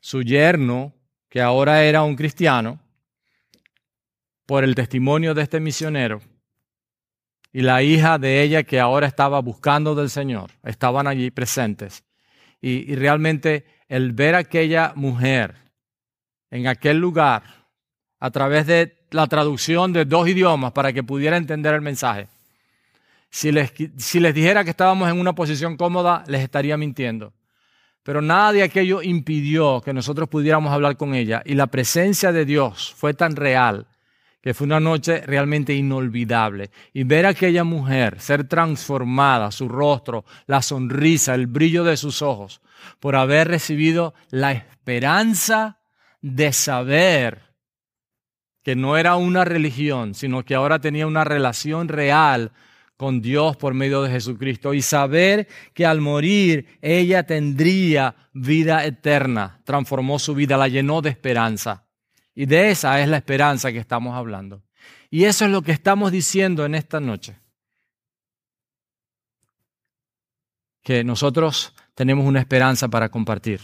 Su 0.00 0.22
yerno, 0.22 0.94
que 1.28 1.42
ahora 1.42 1.84
era 1.84 2.02
un 2.02 2.16
cristiano, 2.16 2.80
por 4.46 4.64
el 4.64 4.74
testimonio 4.74 5.34
de 5.34 5.42
este 5.42 5.60
misionero, 5.60 6.22
y 7.54 7.62
la 7.62 7.84
hija 7.84 8.18
de 8.18 8.42
ella 8.42 8.64
que 8.64 8.80
ahora 8.80 9.06
estaba 9.06 9.40
buscando 9.40 9.94
del 9.94 10.10
Señor, 10.10 10.50
estaban 10.64 11.06
allí 11.06 11.30
presentes. 11.30 12.02
Y, 12.60 12.96
realmente 12.96 13.64
el 13.86 14.12
ver 14.12 14.34
a 14.34 14.38
aquella 14.38 14.92
mujer 14.96 15.54
en 16.50 16.66
aquel 16.66 16.98
lugar, 16.98 17.44
a 18.18 18.30
través 18.32 18.66
de 18.66 19.06
la 19.12 19.28
traducción 19.28 19.92
de 19.92 20.04
dos 20.04 20.26
idiomas 20.26 20.72
para 20.72 20.92
que 20.92 21.04
pudiera 21.04 21.36
entender 21.36 21.74
el 21.74 21.80
mensaje. 21.80 22.26
Si 23.30 23.52
les 23.52 24.34
dijera 24.34 24.64
que 24.64 24.70
estábamos 24.70 25.08
en 25.08 25.20
una 25.20 25.36
posición 25.36 25.76
cómoda, 25.76 26.24
les 26.26 26.42
estaría 26.42 26.76
mintiendo. 26.76 27.34
Pero 28.02 28.20
nada 28.20 28.50
de 28.50 28.64
aquello 28.64 29.00
impidió 29.00 29.80
que 29.80 29.92
nosotros 29.92 30.28
pudiéramos 30.28 30.72
hablar 30.72 30.96
con 30.96 31.14
ella. 31.14 31.40
Y 31.44 31.54
la 31.54 31.68
presencia 31.68 32.32
de 32.32 32.44
Dios 32.44 32.92
fue 32.96 33.14
tan 33.14 33.36
real 33.36 33.86
que 34.44 34.52
fue 34.52 34.66
una 34.66 34.78
noche 34.78 35.22
realmente 35.22 35.72
inolvidable. 35.72 36.70
Y 36.92 37.04
ver 37.04 37.24
a 37.24 37.30
aquella 37.30 37.64
mujer 37.64 38.20
ser 38.20 38.46
transformada, 38.46 39.50
su 39.50 39.70
rostro, 39.70 40.26
la 40.46 40.60
sonrisa, 40.60 41.34
el 41.34 41.46
brillo 41.46 41.82
de 41.82 41.96
sus 41.96 42.20
ojos, 42.20 42.60
por 43.00 43.16
haber 43.16 43.48
recibido 43.48 44.12
la 44.28 44.52
esperanza 44.52 45.78
de 46.20 46.52
saber 46.52 47.54
que 48.62 48.76
no 48.76 48.98
era 48.98 49.16
una 49.16 49.46
religión, 49.46 50.12
sino 50.12 50.44
que 50.44 50.54
ahora 50.54 50.78
tenía 50.78 51.06
una 51.06 51.24
relación 51.24 51.88
real 51.88 52.52
con 52.98 53.22
Dios 53.22 53.56
por 53.56 53.72
medio 53.72 54.02
de 54.02 54.10
Jesucristo 54.10 54.74
y 54.74 54.82
saber 54.82 55.48
que 55.72 55.86
al 55.86 56.02
morir 56.02 56.66
ella 56.82 57.22
tendría 57.22 58.14
vida 58.34 58.84
eterna. 58.84 59.62
Transformó 59.64 60.18
su 60.18 60.34
vida, 60.34 60.58
la 60.58 60.68
llenó 60.68 61.00
de 61.00 61.08
esperanza. 61.08 61.83
Y 62.34 62.46
de 62.46 62.70
esa 62.70 63.00
es 63.00 63.08
la 63.08 63.18
esperanza 63.18 63.72
que 63.72 63.78
estamos 63.78 64.14
hablando. 64.14 64.62
Y 65.10 65.24
eso 65.24 65.44
es 65.44 65.50
lo 65.50 65.62
que 65.62 65.72
estamos 65.72 66.10
diciendo 66.10 66.64
en 66.64 66.74
esta 66.74 67.00
noche. 67.00 67.38
Que 70.82 71.04
nosotros 71.04 71.72
tenemos 71.94 72.26
una 72.26 72.40
esperanza 72.40 72.88
para 72.88 73.08
compartir. 73.08 73.60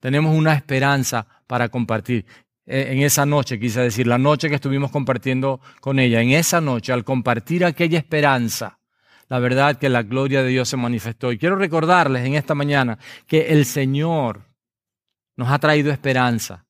Tenemos 0.00 0.36
una 0.36 0.54
esperanza 0.54 1.26
para 1.46 1.68
compartir. 1.68 2.26
Eh, 2.66 2.88
en 2.90 3.02
esa 3.02 3.24
noche, 3.24 3.58
quise 3.58 3.80
decir, 3.80 4.06
la 4.06 4.18
noche 4.18 4.48
que 4.48 4.56
estuvimos 4.56 4.90
compartiendo 4.90 5.60
con 5.80 5.98
ella, 5.98 6.20
en 6.20 6.32
esa 6.32 6.60
noche, 6.60 6.92
al 6.92 7.04
compartir 7.04 7.64
aquella 7.64 7.98
esperanza, 7.98 8.80
la 9.28 9.38
verdad 9.38 9.78
que 9.78 9.88
la 9.88 10.02
gloria 10.02 10.42
de 10.42 10.48
Dios 10.48 10.68
se 10.68 10.76
manifestó. 10.76 11.32
Y 11.32 11.38
quiero 11.38 11.56
recordarles 11.56 12.26
en 12.26 12.34
esta 12.34 12.54
mañana 12.54 12.98
que 13.26 13.52
el 13.52 13.64
Señor 13.64 14.43
nos 15.36 15.50
ha 15.50 15.58
traído 15.58 15.90
esperanza, 15.90 16.66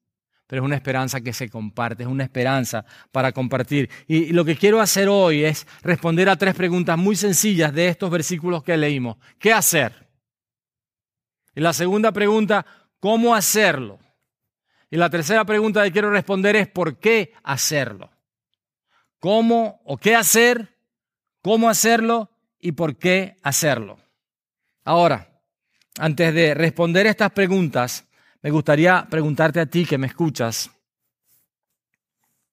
pero 0.47 0.63
es 0.63 0.67
una 0.67 0.77
esperanza 0.77 1.21
que 1.21 1.33
se 1.33 1.49
comparte, 1.49 2.03
es 2.03 2.09
una 2.09 2.25
esperanza 2.25 2.85
para 3.13 3.33
compartir. 3.33 3.91
Y 4.07 4.33
lo 4.33 4.45
que 4.45 4.57
quiero 4.57 4.81
hacer 4.81 5.09
hoy 5.09 5.45
es 5.45 5.67
responder 5.83 6.29
a 6.29 6.37
tres 6.37 6.55
preguntas 6.55 6.99
muy 6.99 7.17
sencillas 7.17 7.73
de 7.73 7.89
estos 7.89 8.11
versículos 8.11 8.63
que 8.63 8.77
leímos. 8.77 9.17
¿Qué 9.39 9.53
hacer? 9.53 10.09
Y 11.55 11.61
la 11.61 11.73
segunda 11.73 12.13
pregunta, 12.13 12.67
¿cómo 13.01 13.35
hacerlo? 13.35 13.99
Y 14.91 14.97
la 14.97 15.11
tercera 15.11 15.45
pregunta 15.45 15.83
que 15.83 15.93
quiero 15.93 16.11
responder 16.11 16.57
es 16.57 16.69
¿por 16.69 16.99
qué 16.99 17.33
hacerlo? 17.43 18.11
¿Cómo 19.19 19.81
o 19.85 19.97
qué 19.97 20.15
hacer? 20.15 20.77
¿Cómo 21.43 21.69
hacerlo? 21.69 22.31
¿Y 22.61 22.73
por 22.73 22.97
qué 22.97 23.37
hacerlo? 23.43 23.99
Ahora, 24.85 25.41
antes 25.99 26.35
de 26.35 26.55
responder 26.55 27.07
estas 27.07 27.33
preguntas, 27.33 28.07
me 28.45 28.51
gustaría 28.51 29.07
preguntarte 29.09 29.59
a 29.59 29.65
ti 29.65 29.87
que 29.87 29.97
me 29.97 30.07
escuchas, 30.07 30.71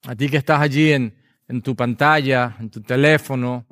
a 0.03 0.15
ti 0.15 0.29
que 0.29 0.37
estás 0.37 0.61
allí 0.61 0.93
en, 0.93 1.13
en 1.49 1.61
tu 1.61 1.75
pantalla, 1.75 2.55
en 2.61 2.69
tu 2.69 2.81
teléfono, 2.81 3.67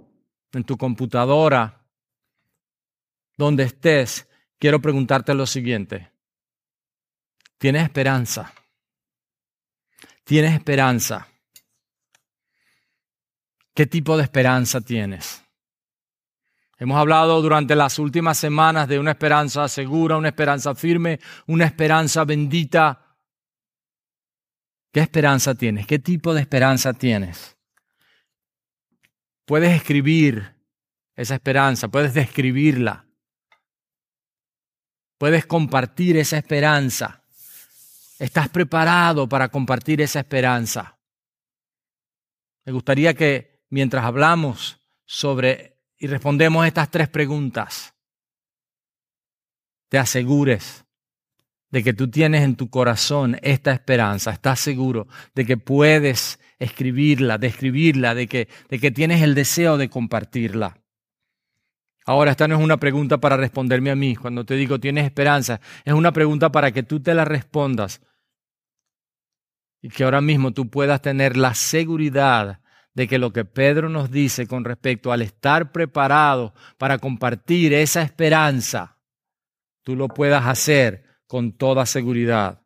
en 0.51 0.65
tu 0.65 0.75
computadora, 0.77 1.81
donde 3.37 3.63
estés, 3.63 4.27
quiero 4.57 4.81
preguntarte 4.81 5.33
lo 5.33 5.45
siguiente. 5.45 6.11
¿Tienes 7.57 7.83
esperanza? 7.83 8.53
¿Tienes 10.25 10.55
esperanza? 10.55 11.25
¿Qué 13.73 13.85
tipo 13.85 14.17
de 14.17 14.23
esperanza 14.23 14.81
tienes? 14.81 15.41
Hemos 16.81 16.97
hablado 16.97 17.41
durante 17.41 17.75
las 17.75 17.99
últimas 17.99 18.37
semanas 18.37 18.87
de 18.87 18.97
una 18.97 19.11
esperanza 19.11 19.67
segura, 19.67 20.15
una 20.15 20.29
esperanza 20.29 20.73
firme, 20.73 21.19
una 21.47 21.65
esperanza 21.65 22.23
bendita. 22.23 23.17
¿Qué 24.89 25.01
esperanza 25.01 25.53
tienes? 25.55 25.85
¿Qué 25.85 25.99
tipo 25.99 26.33
de 26.33 26.39
esperanza 26.39 26.93
tienes? 26.93 27.57
Puedes 29.43 29.75
escribir 29.75 30.55
esa 31.17 31.35
esperanza, 31.35 31.89
puedes 31.89 32.13
describirla, 32.13 33.05
puedes 35.17 35.45
compartir 35.45 36.15
esa 36.15 36.37
esperanza. 36.37 37.25
¿Estás 38.19 38.47
preparado 38.47 39.27
para 39.27 39.49
compartir 39.49 39.99
esa 39.99 40.19
esperanza? 40.19 40.97
Me 42.63 42.71
gustaría 42.71 43.13
que 43.13 43.65
mientras 43.69 44.05
hablamos 44.05 44.79
sobre 45.05 45.78
y 45.99 46.07
respondemos 46.07 46.65
estas 46.65 46.89
tres 46.89 47.09
preguntas, 47.09 47.93
te 49.89 49.97
asegures 49.97 50.85
de 51.71 51.83
que 51.83 51.93
tú 51.93 52.09
tienes 52.09 52.43
en 52.43 52.55
tu 52.55 52.69
corazón 52.69 53.37
esta 53.41 53.71
esperanza, 53.71 54.31
estás 54.31 54.59
seguro 54.59 55.07
de 55.35 55.45
que 55.45 55.57
puedes 55.57 56.39
escribirla, 56.57 57.37
describirla, 57.37 58.15
de 58.15 58.27
que, 58.27 58.47
de 58.69 58.79
que 58.79 58.91
tienes 58.91 59.21
el 59.21 59.35
deseo 59.35 59.77
de 59.77 59.89
compartirla. 59.89 60.79
Ahora, 62.05 62.31
esta 62.31 62.47
no 62.47 62.57
es 62.57 62.63
una 62.63 62.77
pregunta 62.77 63.19
para 63.19 63.37
responderme 63.37 63.91
a 63.91 63.95
mí. 63.95 64.15
Cuando 64.15 64.43
te 64.43 64.55
digo 64.55 64.79
tienes 64.79 65.05
esperanza, 65.05 65.61
es 65.85 65.93
una 65.93 66.11
pregunta 66.11 66.51
para 66.51 66.71
que 66.71 66.81
tú 66.81 67.01
te 67.01 67.13
la 67.13 67.23
respondas 67.23 68.01
y 69.81 69.89
que 69.89 70.03
ahora 70.03 70.21
mismo 70.21 70.51
tú 70.51 70.69
puedas 70.69 71.01
tener 71.01 71.37
la 71.37 71.53
seguridad 71.53 72.61
de 72.93 73.07
que 73.07 73.19
lo 73.19 73.31
que 73.31 73.45
Pedro 73.45 73.89
nos 73.89 74.11
dice 74.11 74.47
con 74.47 74.65
respecto 74.65 75.11
al 75.11 75.21
estar 75.21 75.71
preparado 75.71 76.53
para 76.77 76.97
compartir 76.97 77.73
esa 77.73 78.01
esperanza, 78.01 78.97
tú 79.83 79.95
lo 79.95 80.07
puedas 80.07 80.45
hacer 80.45 81.05
con 81.27 81.53
toda 81.53 81.85
seguridad. 81.85 82.61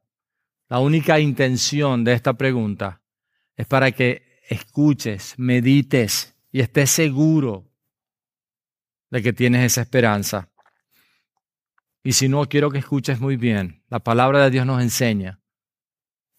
La 0.69 0.79
única 0.79 1.19
intención 1.19 2.03
de 2.03 2.13
esta 2.13 2.33
pregunta 2.33 3.01
es 3.55 3.67
para 3.67 3.91
que 3.91 4.41
escuches, 4.47 5.35
medites 5.37 6.35
y 6.51 6.61
estés 6.61 6.89
seguro 6.89 7.69
de 9.09 9.21
que 9.21 9.33
tienes 9.33 9.63
esa 9.65 9.81
esperanza. 9.81 10.49
Y 12.03 12.13
si 12.13 12.27
no, 12.27 12.45
quiero 12.49 12.69
que 12.71 12.79
escuches 12.79 13.19
muy 13.19 13.37
bien. 13.37 13.83
La 13.89 13.99
palabra 13.99 14.43
de 14.43 14.49
Dios 14.49 14.65
nos 14.65 14.81
enseña 14.81 15.39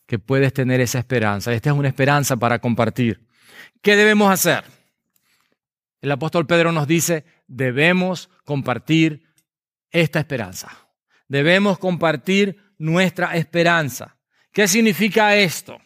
que 0.06 0.18
puedes 0.18 0.52
tener 0.52 0.80
esa 0.80 0.98
esperanza. 0.98 1.52
Esta 1.52 1.70
es 1.70 1.76
una 1.76 1.88
esperanza 1.88 2.36
para 2.36 2.58
compartir. 2.58 3.26
¿Qué 3.82 3.96
debemos 3.96 4.30
hacer? 4.30 4.64
El 6.00 6.12
apóstol 6.12 6.46
Pedro 6.46 6.72
nos 6.72 6.86
dice, 6.86 7.24
debemos 7.46 8.28
compartir 8.44 9.26
esta 9.90 10.18
esperanza. 10.18 10.70
Debemos 11.28 11.78
compartir 11.78 12.74
nuestra 12.78 13.36
esperanza. 13.36 14.16
¿Qué 14.52 14.68
significa 14.68 15.34
esto? 15.36 15.78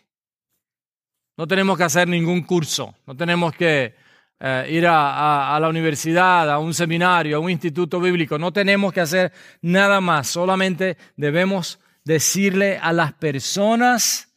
No 1.37 1.47
tenemos 1.47 1.79
que 1.79 1.85
hacer 1.85 2.09
ningún 2.09 2.43
curso, 2.43 2.97
no 3.07 3.17
tenemos 3.17 3.55
que 3.55 3.95
eh, 4.41 4.67
ir 4.71 4.87
a, 4.87 5.59
la 5.61 5.69
universidad, 5.69 6.51
a 6.51 6.59
un 6.59 6.75
seminario, 6.75 7.37
a 7.37 7.41
un 7.41 7.51
instituto 7.51 8.01
bíblico, 8.01 8.39
no 8.39 8.53
tenemos 8.53 8.93
que 8.93 9.01
hacer 9.01 9.33
nada 9.63 10.01
más, 10.01 10.29
solamente 10.29 10.97
debemos 11.17 11.79
decirle 12.05 12.79
a 12.79 12.93
las 12.93 13.13
personas 13.13 14.27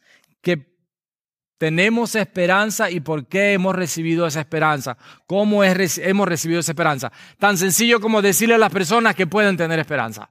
tenemos 1.62 2.16
esperanza 2.16 2.90
y 2.90 2.98
por 2.98 3.28
qué 3.28 3.52
hemos 3.52 3.76
recibido 3.76 4.26
esa 4.26 4.40
esperanza, 4.40 4.96
cómo 5.28 5.62
hemos 5.62 6.28
recibido 6.28 6.58
esa 6.58 6.72
esperanza. 6.72 7.12
Tan 7.38 7.56
sencillo 7.56 8.00
como 8.00 8.20
decirle 8.20 8.56
a 8.56 8.58
las 8.58 8.72
personas 8.72 9.14
que 9.14 9.28
pueden 9.28 9.56
tener 9.56 9.78
esperanza. 9.78 10.28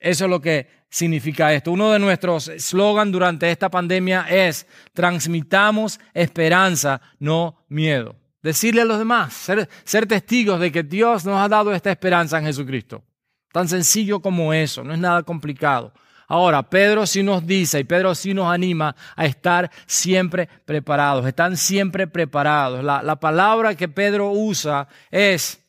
Eso 0.00 0.24
es 0.24 0.30
lo 0.32 0.40
que 0.40 0.68
significa 0.90 1.54
esto. 1.54 1.70
Uno 1.70 1.92
de 1.92 2.00
nuestros 2.00 2.50
slogans 2.58 3.12
durante 3.12 3.48
esta 3.48 3.70
pandemia 3.70 4.26
es, 4.28 4.66
transmitamos 4.94 6.00
esperanza, 6.12 7.00
no 7.20 7.64
miedo. 7.68 8.16
Decirle 8.42 8.80
a 8.80 8.84
los 8.84 8.98
demás, 8.98 9.32
ser, 9.32 9.68
ser 9.84 10.06
testigos 10.06 10.58
de 10.58 10.72
que 10.72 10.82
Dios 10.82 11.24
nos 11.24 11.40
ha 11.40 11.48
dado 11.48 11.72
esta 11.72 11.92
esperanza 11.92 12.36
en 12.36 12.46
Jesucristo. 12.46 13.04
Tan 13.52 13.68
sencillo 13.68 14.18
como 14.18 14.52
eso, 14.52 14.82
no 14.82 14.92
es 14.92 14.98
nada 14.98 15.22
complicado. 15.22 15.92
Ahora, 16.30 16.62
Pedro 16.62 17.06
sí 17.06 17.22
nos 17.22 17.46
dice 17.46 17.80
y 17.80 17.84
Pedro 17.84 18.14
sí 18.14 18.34
nos 18.34 18.52
anima 18.52 18.94
a 19.16 19.24
estar 19.24 19.70
siempre 19.86 20.46
preparados, 20.66 21.26
están 21.26 21.56
siempre 21.56 22.06
preparados. 22.06 22.84
La, 22.84 23.02
la 23.02 23.16
palabra 23.16 23.74
que 23.74 23.88
Pedro 23.88 24.30
usa 24.30 24.86
es, 25.10 25.64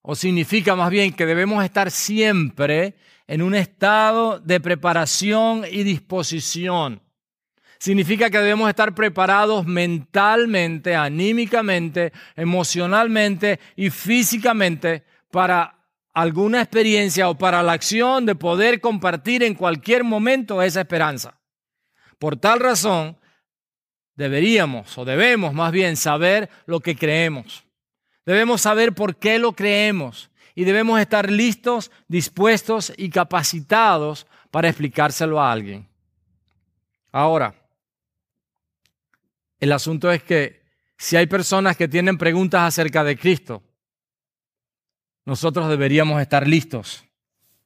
o 0.00 0.14
significa 0.14 0.74
más 0.74 0.88
bien 0.88 1.12
que 1.12 1.26
debemos 1.26 1.62
estar 1.62 1.90
siempre 1.90 2.94
en 3.26 3.42
un 3.42 3.54
estado 3.54 4.40
de 4.40 4.58
preparación 4.58 5.64
y 5.70 5.82
disposición. 5.82 7.02
Significa 7.78 8.30
que 8.30 8.38
debemos 8.38 8.70
estar 8.70 8.94
preparados 8.94 9.66
mentalmente, 9.66 10.94
anímicamente, 10.94 12.12
emocionalmente 12.36 13.60
y 13.76 13.90
físicamente 13.90 15.04
para 15.30 15.79
alguna 16.12 16.60
experiencia 16.62 17.28
o 17.28 17.38
para 17.38 17.62
la 17.62 17.72
acción 17.72 18.26
de 18.26 18.34
poder 18.34 18.80
compartir 18.80 19.42
en 19.42 19.54
cualquier 19.54 20.04
momento 20.04 20.62
esa 20.62 20.80
esperanza. 20.80 21.38
Por 22.18 22.36
tal 22.36 22.60
razón, 22.60 23.16
deberíamos 24.14 24.96
o 24.98 25.04
debemos 25.04 25.54
más 25.54 25.72
bien 25.72 25.96
saber 25.96 26.50
lo 26.66 26.80
que 26.80 26.96
creemos. 26.96 27.64
Debemos 28.26 28.60
saber 28.60 28.94
por 28.94 29.16
qué 29.16 29.38
lo 29.38 29.52
creemos 29.52 30.30
y 30.54 30.64
debemos 30.64 31.00
estar 31.00 31.30
listos, 31.30 31.90
dispuestos 32.08 32.92
y 32.96 33.08
capacitados 33.08 34.26
para 34.50 34.68
explicárselo 34.68 35.40
a 35.40 35.50
alguien. 35.50 35.88
Ahora, 37.12 37.54
el 39.58 39.72
asunto 39.72 40.10
es 40.10 40.22
que 40.22 40.60
si 40.96 41.16
hay 41.16 41.26
personas 41.26 41.76
que 41.76 41.88
tienen 41.88 42.18
preguntas 42.18 42.62
acerca 42.62 43.02
de 43.04 43.16
Cristo, 43.16 43.62
nosotros 45.30 45.68
deberíamos 45.68 46.20
estar 46.20 46.48
listos 46.48 47.04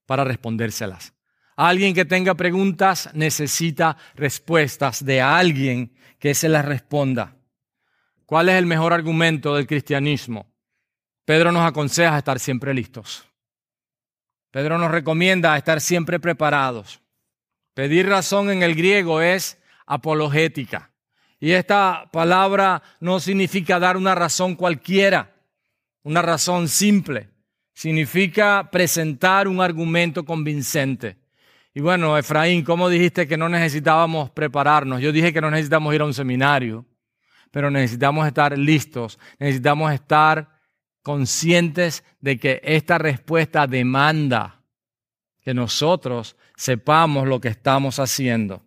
para 0.04 0.23
respondérselas. 0.23 1.14
Alguien 1.56 1.94
que 1.94 2.04
tenga 2.04 2.35
preguntas 2.35 3.09
necesita 3.14 3.97
respuestas 4.16 5.02
de 5.02 5.23
alguien 5.23 5.97
que 6.18 6.35
se 6.35 6.50
las 6.50 6.62
responda. 6.62 7.38
¿Cuál 8.26 8.50
es 8.50 8.56
el 8.56 8.67
mejor 8.67 8.93
argumento 8.93 9.54
del 9.54 9.67
cristianismo? 9.67 10.52
Pedro 11.25 11.52
nos 11.52 11.67
aconseja 11.67 12.19
estar 12.19 12.38
siempre 12.38 12.75
listos. 12.75 13.25
Pedro 14.50 14.76
nos 14.76 14.91
recomienda 14.91 15.56
estar 15.56 15.80
siempre 15.80 16.21
preparados. 16.21 17.00
Pedir 17.73 18.10
razón 18.10 18.50
en 18.50 18.62
el 18.62 18.75
griego 18.75 19.23
es 19.23 19.58
apologética. 19.86 20.91
Y 21.41 21.52
esta 21.52 22.10
palabra 22.12 22.82
no 23.00 23.21
significa 23.21 23.78
dar 23.78 23.97
una 23.97 24.15
razón 24.15 24.54
cualquiera, 24.54 25.32
una 26.02 26.21
razón 26.21 26.69
simple. 26.69 27.32
Significa 27.75 28.69
presentar 28.71 29.47
un 29.49 29.60
argumento 29.60 30.25
convincente. 30.25 31.19
Y 31.75 31.80
bueno, 31.80 32.17
Efraín, 32.17 32.63
¿cómo 32.63 32.89
dijiste 32.89 33.26
que 33.26 33.37
no 33.37 33.49
necesitábamos 33.49 34.30
prepararnos? 34.30 35.00
Yo 35.00 35.10
dije 35.10 35.32
que 35.32 35.41
no 35.41 35.50
necesitamos 35.50 35.93
ir 35.93 36.00
a 36.00 36.04
un 36.04 36.15
seminario, 36.15 36.87
pero 37.50 37.71
necesitamos 37.71 38.26
estar 38.26 38.56
listos, 38.56 39.19
necesitamos 39.39 39.93
estar 39.93 40.60
conscientes 41.02 42.04
de 42.21 42.39
que 42.39 42.60
esta 42.63 42.97
respuesta 42.97 43.67
demanda 43.67 44.63
que 45.43 45.52
nosotros 45.52 46.37
sepamos 46.56 47.28
lo 47.28 47.41
que 47.41 47.49
estamos 47.49 47.99
haciendo. 47.99 48.63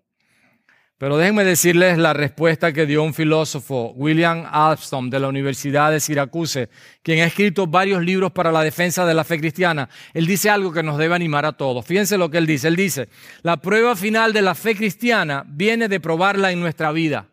Pero 1.00 1.16
déjenme 1.16 1.44
decirles 1.44 2.00
la 2.00 2.14
respuesta 2.14 2.74
que 2.74 2.88
dio 2.88 3.04
un 3.04 3.14
filósofo, 3.14 3.94
William 3.96 4.48
Alstom, 4.52 5.12
de 5.12 5.20
la 5.20 5.28
Universidad 5.28 5.92
de 5.92 6.00
Syracuse, 6.00 6.70
quien 7.04 7.20
ha 7.20 7.26
escrito 7.26 7.68
varios 7.68 8.02
libros 8.04 8.32
para 8.32 8.52
la 8.52 8.64
defensa 8.64 9.06
de 9.06 9.14
la 9.14 9.24
fe 9.24 9.38
cristiana. 9.38 9.90
Él 10.16 10.26
dice 10.26 10.50
algo 10.50 10.74
que 10.74 10.82
nos 10.82 10.98
debe 10.98 11.14
animar 11.14 11.46
a 11.46 11.54
todos. 11.54 11.86
Fíjense 11.86 12.18
lo 12.18 12.32
que 12.32 12.40
él 12.40 12.48
dice. 12.48 12.68
Él 12.68 12.76
dice, 12.76 13.10
la 13.44 13.58
prueba 13.58 13.96
final 13.96 14.34
de 14.34 14.42
la 14.42 14.56
fe 14.56 14.76
cristiana 14.76 15.46
viene 15.48 15.88
de 15.88 16.00
probarla 16.00 16.52
en 16.52 16.60
nuestra 16.60 16.92
vida. 16.92 17.28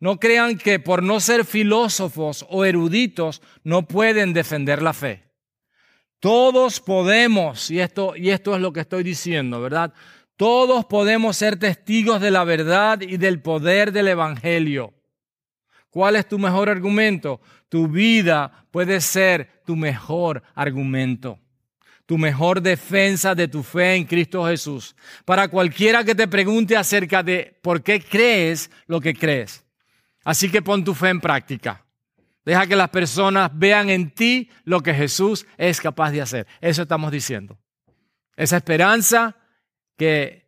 No 0.00 0.18
crean 0.18 0.56
que 0.56 0.78
por 0.78 1.02
no 1.02 1.20
ser 1.20 1.44
filósofos 1.44 2.46
o 2.48 2.64
eruditos 2.64 3.42
no 3.62 3.86
pueden 3.86 4.32
defender 4.32 4.80
la 4.80 4.94
fe. 4.94 5.24
Todos 6.18 6.80
podemos, 6.80 7.70
y 7.70 7.80
esto, 7.80 8.16
y 8.16 8.30
esto 8.30 8.54
es 8.54 8.62
lo 8.62 8.72
que 8.72 8.80
estoy 8.80 9.02
diciendo, 9.02 9.60
¿verdad? 9.60 9.92
Todos 10.36 10.84
podemos 10.86 11.36
ser 11.36 11.58
testigos 11.58 12.20
de 12.20 12.30
la 12.30 12.44
verdad 12.44 13.00
y 13.00 13.16
del 13.16 13.40
poder 13.40 13.92
del 13.92 14.08
Evangelio. 14.08 14.92
¿Cuál 15.90 16.16
es 16.16 16.26
tu 16.26 16.40
mejor 16.40 16.68
argumento? 16.68 17.40
Tu 17.68 17.86
vida 17.86 18.66
puede 18.72 19.00
ser 19.00 19.62
tu 19.64 19.76
mejor 19.76 20.42
argumento, 20.56 21.38
tu 22.04 22.18
mejor 22.18 22.60
defensa 22.60 23.36
de 23.36 23.46
tu 23.46 23.62
fe 23.62 23.94
en 23.94 24.04
Cristo 24.04 24.44
Jesús. 24.44 24.96
Para 25.24 25.46
cualquiera 25.46 26.02
que 26.02 26.16
te 26.16 26.26
pregunte 26.26 26.76
acerca 26.76 27.22
de 27.22 27.56
por 27.62 27.82
qué 27.82 28.00
crees 28.00 28.70
lo 28.86 29.00
que 29.00 29.14
crees. 29.14 29.64
Así 30.24 30.50
que 30.50 30.62
pon 30.62 30.82
tu 30.82 30.94
fe 30.94 31.10
en 31.10 31.20
práctica. 31.20 31.84
Deja 32.44 32.66
que 32.66 32.76
las 32.76 32.90
personas 32.90 33.50
vean 33.54 33.88
en 33.88 34.10
ti 34.10 34.50
lo 34.64 34.80
que 34.82 34.92
Jesús 34.94 35.46
es 35.56 35.80
capaz 35.80 36.10
de 36.10 36.22
hacer. 36.22 36.46
Eso 36.60 36.82
estamos 36.82 37.12
diciendo. 37.12 37.56
Esa 38.36 38.56
esperanza 38.56 39.36
que 39.96 40.44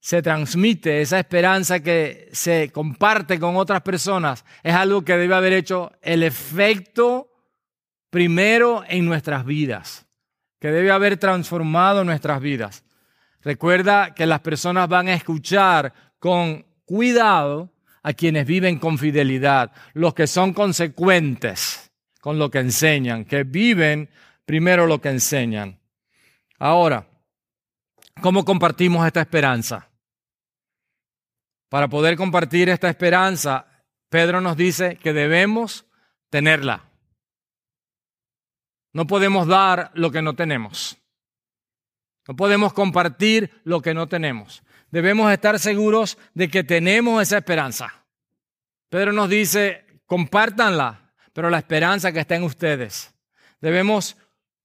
se 0.00 0.22
transmite, 0.22 1.00
esa 1.00 1.18
esperanza 1.18 1.80
que 1.80 2.28
se 2.32 2.70
comparte 2.70 3.40
con 3.40 3.56
otras 3.56 3.82
personas, 3.82 4.44
es 4.62 4.72
algo 4.72 5.02
que 5.02 5.16
debe 5.16 5.34
haber 5.34 5.52
hecho 5.52 5.92
el 6.00 6.22
efecto 6.22 7.32
primero 8.10 8.84
en 8.86 9.04
nuestras 9.04 9.44
vidas, 9.44 10.06
que 10.60 10.70
debe 10.70 10.92
haber 10.92 11.16
transformado 11.16 12.04
nuestras 12.04 12.40
vidas. 12.40 12.84
Recuerda 13.42 14.14
que 14.14 14.26
las 14.26 14.40
personas 14.40 14.88
van 14.88 15.08
a 15.08 15.14
escuchar 15.14 15.92
con 16.18 16.64
cuidado 16.84 17.72
a 18.02 18.12
quienes 18.12 18.46
viven 18.46 18.78
con 18.78 18.98
fidelidad, 18.98 19.72
los 19.92 20.14
que 20.14 20.28
son 20.28 20.52
consecuentes 20.52 21.90
con 22.20 22.38
lo 22.38 22.50
que 22.50 22.60
enseñan, 22.60 23.24
que 23.24 23.42
viven 23.42 24.08
primero 24.44 24.86
lo 24.86 25.00
que 25.00 25.08
enseñan. 25.08 25.80
Ahora, 26.60 27.08
¿cómo 28.20 28.44
compartimos 28.44 29.06
esta 29.06 29.20
esperanza? 29.20 29.90
Para 31.68 31.88
poder 31.88 32.16
compartir 32.16 32.68
esta 32.68 32.88
esperanza, 32.88 33.66
Pedro 34.08 34.40
nos 34.40 34.56
dice 34.56 34.96
que 34.96 35.12
debemos 35.12 35.86
tenerla. 36.30 36.84
No 38.92 39.06
podemos 39.06 39.46
dar 39.46 39.90
lo 39.94 40.10
que 40.10 40.22
no 40.22 40.34
tenemos. 40.34 40.96
No 42.26 42.34
podemos 42.34 42.72
compartir 42.72 43.60
lo 43.64 43.82
que 43.82 43.94
no 43.94 44.06
tenemos 44.06 44.62
debemos 44.90 45.30
estar 45.32 45.58
seguros 45.58 46.18
de 46.34 46.48
que 46.48 46.64
tenemos 46.64 47.22
esa 47.22 47.38
esperanza. 47.38 48.06
Pedro 48.88 49.12
nos 49.12 49.28
dice, 49.28 50.00
compártanla, 50.06 51.12
pero 51.32 51.50
la 51.50 51.58
esperanza 51.58 52.12
que 52.12 52.20
está 52.20 52.36
en 52.36 52.44
ustedes. 52.44 53.14
Debemos 53.60 54.16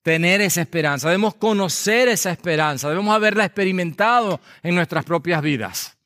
tener 0.02 0.42
esa 0.42 0.62
esperanza, 0.62 1.10
debemos 1.10 1.36
conocer 1.36 2.08
esa 2.08 2.32
esperanza, 2.32 2.90
debemos 2.90 3.14
haberla 3.14 3.46
experimentado 3.46 4.40
en 4.64 4.76
nuestras 4.76 5.06
propias 5.06 5.42
vidas. 5.42 5.98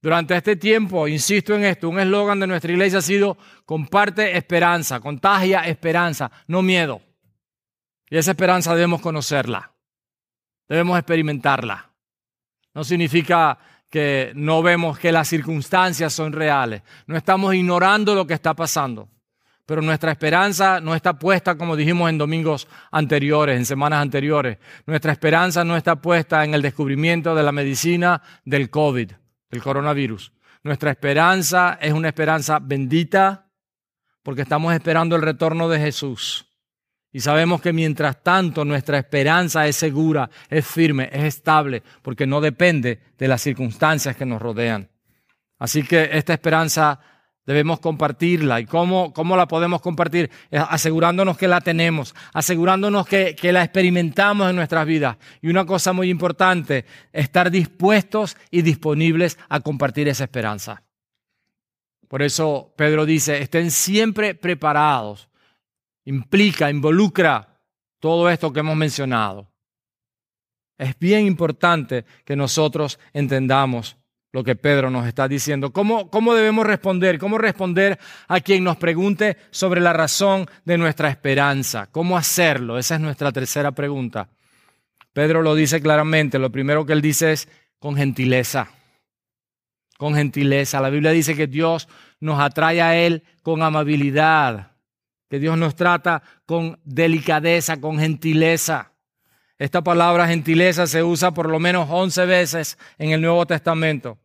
Durante 0.00 0.36
este 0.36 0.56
tiempo, 0.56 1.08
insisto 1.08 1.54
en 1.54 1.64
esto, 1.64 1.88
un 1.88 1.98
eslogan 1.98 2.38
de 2.38 2.46
nuestra 2.46 2.70
iglesia 2.70 2.98
ha 2.98 3.02
sido 3.02 3.38
comparte 3.64 4.36
esperanza, 4.36 5.00
contagia 5.00 5.60
esperanza, 5.60 6.30
no 6.46 6.60
miedo. 6.60 7.00
Y 8.10 8.18
esa 8.18 8.32
esperanza 8.32 8.74
debemos 8.74 9.00
conocerla, 9.00 9.72
debemos 10.68 10.98
experimentarla. 10.98 11.90
No 12.74 12.84
significa 12.84 13.58
que 13.88 14.32
no 14.34 14.62
vemos 14.62 14.98
que 14.98 15.12
las 15.12 15.28
circunstancias 15.28 16.12
son 16.12 16.32
reales. 16.32 16.82
No 17.06 17.16
estamos 17.16 17.54
ignorando 17.54 18.14
lo 18.14 18.26
que 18.26 18.34
está 18.34 18.52
pasando. 18.52 19.08
Pero 19.66 19.80
nuestra 19.80 20.12
esperanza 20.12 20.80
no 20.80 20.94
está 20.94 21.18
puesta, 21.18 21.56
como 21.56 21.76
dijimos 21.76 22.10
en 22.10 22.18
domingos 22.18 22.68
anteriores, 22.90 23.56
en 23.56 23.64
semanas 23.64 24.02
anteriores. 24.02 24.58
Nuestra 24.86 25.12
esperanza 25.12 25.64
no 25.64 25.76
está 25.76 25.96
puesta 25.96 26.44
en 26.44 26.54
el 26.54 26.60
descubrimiento 26.60 27.34
de 27.34 27.42
la 27.42 27.52
medicina 27.52 28.20
del 28.44 28.68
COVID, 28.68 29.12
del 29.50 29.62
coronavirus. 29.62 30.32
Nuestra 30.62 30.90
esperanza 30.90 31.78
es 31.80 31.92
una 31.92 32.08
esperanza 32.08 32.58
bendita 32.58 33.50
porque 34.22 34.42
estamos 34.42 34.74
esperando 34.74 35.16
el 35.16 35.22
retorno 35.22 35.68
de 35.68 35.78
Jesús. 35.78 36.46
Y 37.12 37.20
sabemos 37.20 37.60
que 37.60 37.72
mientras 37.72 38.22
tanto 38.22 38.64
nuestra 38.64 38.98
esperanza 38.98 39.66
es 39.68 39.76
segura, 39.76 40.28
es 40.50 40.66
firme, 40.66 41.08
es 41.12 41.22
estable, 41.22 41.82
porque 42.02 42.26
no 42.26 42.40
depende 42.40 43.00
de 43.16 43.28
las 43.28 43.40
circunstancias 43.40 44.16
que 44.16 44.26
nos 44.26 44.42
rodean. 44.42 44.90
Así 45.58 45.84
que 45.84 46.10
esta 46.12 46.32
esperanza 46.32 46.98
debemos 47.46 47.80
compartirla. 47.80 48.60
¿Y 48.60 48.66
cómo, 48.66 49.12
cómo 49.12 49.36
la 49.36 49.46
podemos 49.46 49.80
compartir? 49.80 50.30
Asegurándonos 50.50 51.36
que 51.36 51.48
la 51.48 51.60
tenemos, 51.60 52.14
asegurándonos 52.32 53.06
que, 53.06 53.34
que 53.34 53.52
la 53.52 53.62
experimentamos 53.62 54.50
en 54.50 54.56
nuestras 54.56 54.86
vidas. 54.86 55.16
Y 55.42 55.48
una 55.48 55.66
cosa 55.66 55.92
muy 55.92 56.10
importante, 56.10 56.84
estar 57.12 57.50
dispuestos 57.50 58.36
y 58.50 58.62
disponibles 58.62 59.38
a 59.48 59.60
compartir 59.60 60.08
esa 60.08 60.24
esperanza. 60.24 60.82
Por 62.08 62.22
eso 62.22 62.72
Pedro 62.76 63.06
dice, 63.06 63.42
estén 63.42 63.70
siempre 63.70 64.34
preparados. 64.34 65.28
Implica, 66.04 66.70
involucra 66.70 67.60
todo 67.98 68.28
esto 68.28 68.52
que 68.52 68.60
hemos 68.60 68.76
mencionado. 68.76 69.50
Es 70.76 70.98
bien 70.98 71.26
importante 71.26 72.04
que 72.24 72.36
nosotros 72.36 72.98
entendamos 73.12 73.96
lo 74.34 74.42
que 74.42 74.56
Pedro 74.56 74.90
nos 74.90 75.06
está 75.06 75.28
diciendo. 75.28 75.72
¿Cómo, 75.72 76.10
¿Cómo 76.10 76.34
debemos 76.34 76.66
responder? 76.66 77.20
¿Cómo 77.20 77.38
responder 77.38 78.00
a 78.26 78.40
quien 78.40 78.64
nos 78.64 78.76
pregunte 78.76 79.36
sobre 79.52 79.80
la 79.80 79.92
razón 79.92 80.46
de 80.64 80.76
nuestra 80.76 81.08
esperanza? 81.08 81.86
¿Cómo 81.92 82.16
hacerlo? 82.16 82.76
Esa 82.76 82.96
es 82.96 83.00
nuestra 83.00 83.30
tercera 83.30 83.70
pregunta. 83.70 84.28
Pedro 85.12 85.40
lo 85.40 85.54
dice 85.54 85.80
claramente. 85.80 86.40
Lo 86.40 86.50
primero 86.50 86.84
que 86.84 86.94
él 86.94 87.00
dice 87.00 87.30
es 87.30 87.48
con 87.78 87.94
gentileza. 87.94 88.66
Con 89.98 90.16
gentileza. 90.16 90.80
La 90.80 90.90
Biblia 90.90 91.12
dice 91.12 91.36
que 91.36 91.46
Dios 91.46 91.86
nos 92.18 92.40
atrae 92.40 92.82
a 92.82 92.96
Él 92.96 93.22
con 93.44 93.62
amabilidad, 93.62 94.72
que 95.30 95.38
Dios 95.38 95.56
nos 95.56 95.76
trata 95.76 96.24
con 96.44 96.80
delicadeza, 96.82 97.80
con 97.80 98.00
gentileza. 98.00 98.90
Esta 99.60 99.84
palabra 99.84 100.26
gentileza 100.26 100.88
se 100.88 101.04
usa 101.04 101.30
por 101.30 101.48
lo 101.48 101.60
menos 101.60 101.86
11 101.88 102.26
veces 102.26 102.78
en 102.98 103.12
el 103.12 103.20
Nuevo 103.20 103.46
Testamento. 103.46 104.18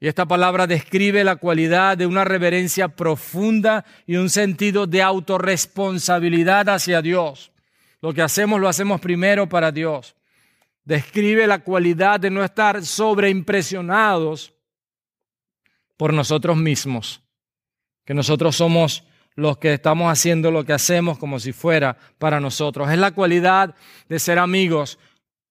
Y 0.00 0.06
esta 0.06 0.26
palabra 0.26 0.66
describe 0.66 1.24
la 1.24 1.36
cualidad 1.36 1.98
de 1.98 2.06
una 2.06 2.24
reverencia 2.24 2.88
profunda 2.88 3.84
y 4.06 4.16
un 4.16 4.30
sentido 4.30 4.86
de 4.86 5.02
autorresponsabilidad 5.02 6.68
hacia 6.68 7.02
Dios. 7.02 7.50
Lo 8.00 8.14
que 8.14 8.22
hacemos 8.22 8.60
lo 8.60 8.68
hacemos 8.68 9.00
primero 9.00 9.48
para 9.48 9.72
Dios. 9.72 10.14
Describe 10.84 11.46
la 11.46 11.58
cualidad 11.58 12.20
de 12.20 12.30
no 12.30 12.44
estar 12.44 12.84
sobreimpresionados 12.84 14.54
por 15.96 16.14
nosotros 16.14 16.56
mismos, 16.56 17.20
que 18.04 18.14
nosotros 18.14 18.56
somos 18.56 19.04
los 19.34 19.58
que 19.58 19.74
estamos 19.74 20.10
haciendo 20.10 20.50
lo 20.50 20.64
que 20.64 20.72
hacemos 20.72 21.18
como 21.18 21.40
si 21.40 21.52
fuera 21.52 21.98
para 22.18 22.40
nosotros. 22.40 22.90
Es 22.90 22.98
la 22.98 23.10
cualidad 23.10 23.74
de 24.08 24.18
ser 24.18 24.38
amigos 24.38 24.98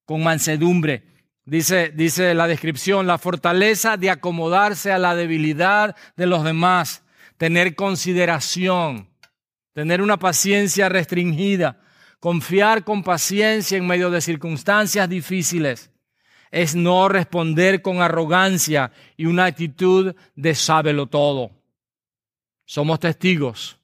con 0.05 0.23
mansedumbre, 0.23 1.03
Dice, 1.47 1.93
dice 1.95 2.33
la 2.33 2.45
descripción, 2.45 3.07
la 3.07 3.17
fortaleza 3.17 3.95
de 3.95 4.09
acomodarse 4.09 4.91
a 4.91 4.97
la 4.97 5.15
debilidad 5.15 5.95
de 6.17 6.27
los 6.27 6.43
demás, 6.43 7.03
tener 7.37 7.73
consideración, 7.73 9.07
tener 9.71 10.01
una 10.01 10.17
paciencia 10.17 10.89
restringida, 10.89 11.79
confiar 12.19 12.83
con 12.83 13.01
paciencia 13.01 13.77
en 13.77 13.87
medio 13.87 14.09
de 14.09 14.19
circunstancias 14.19 15.07
difíciles, 15.07 15.89
es 16.51 16.75
no 16.75 17.07
responder 17.07 17.81
con 17.81 18.01
arrogancia 18.01 18.91
y 19.15 19.25
una 19.25 19.45
actitud 19.45 20.15
de 20.35 20.53
sábelo 20.53 21.07
todo. 21.07 21.51
Somos 22.65 22.99
testigos, 22.99 23.79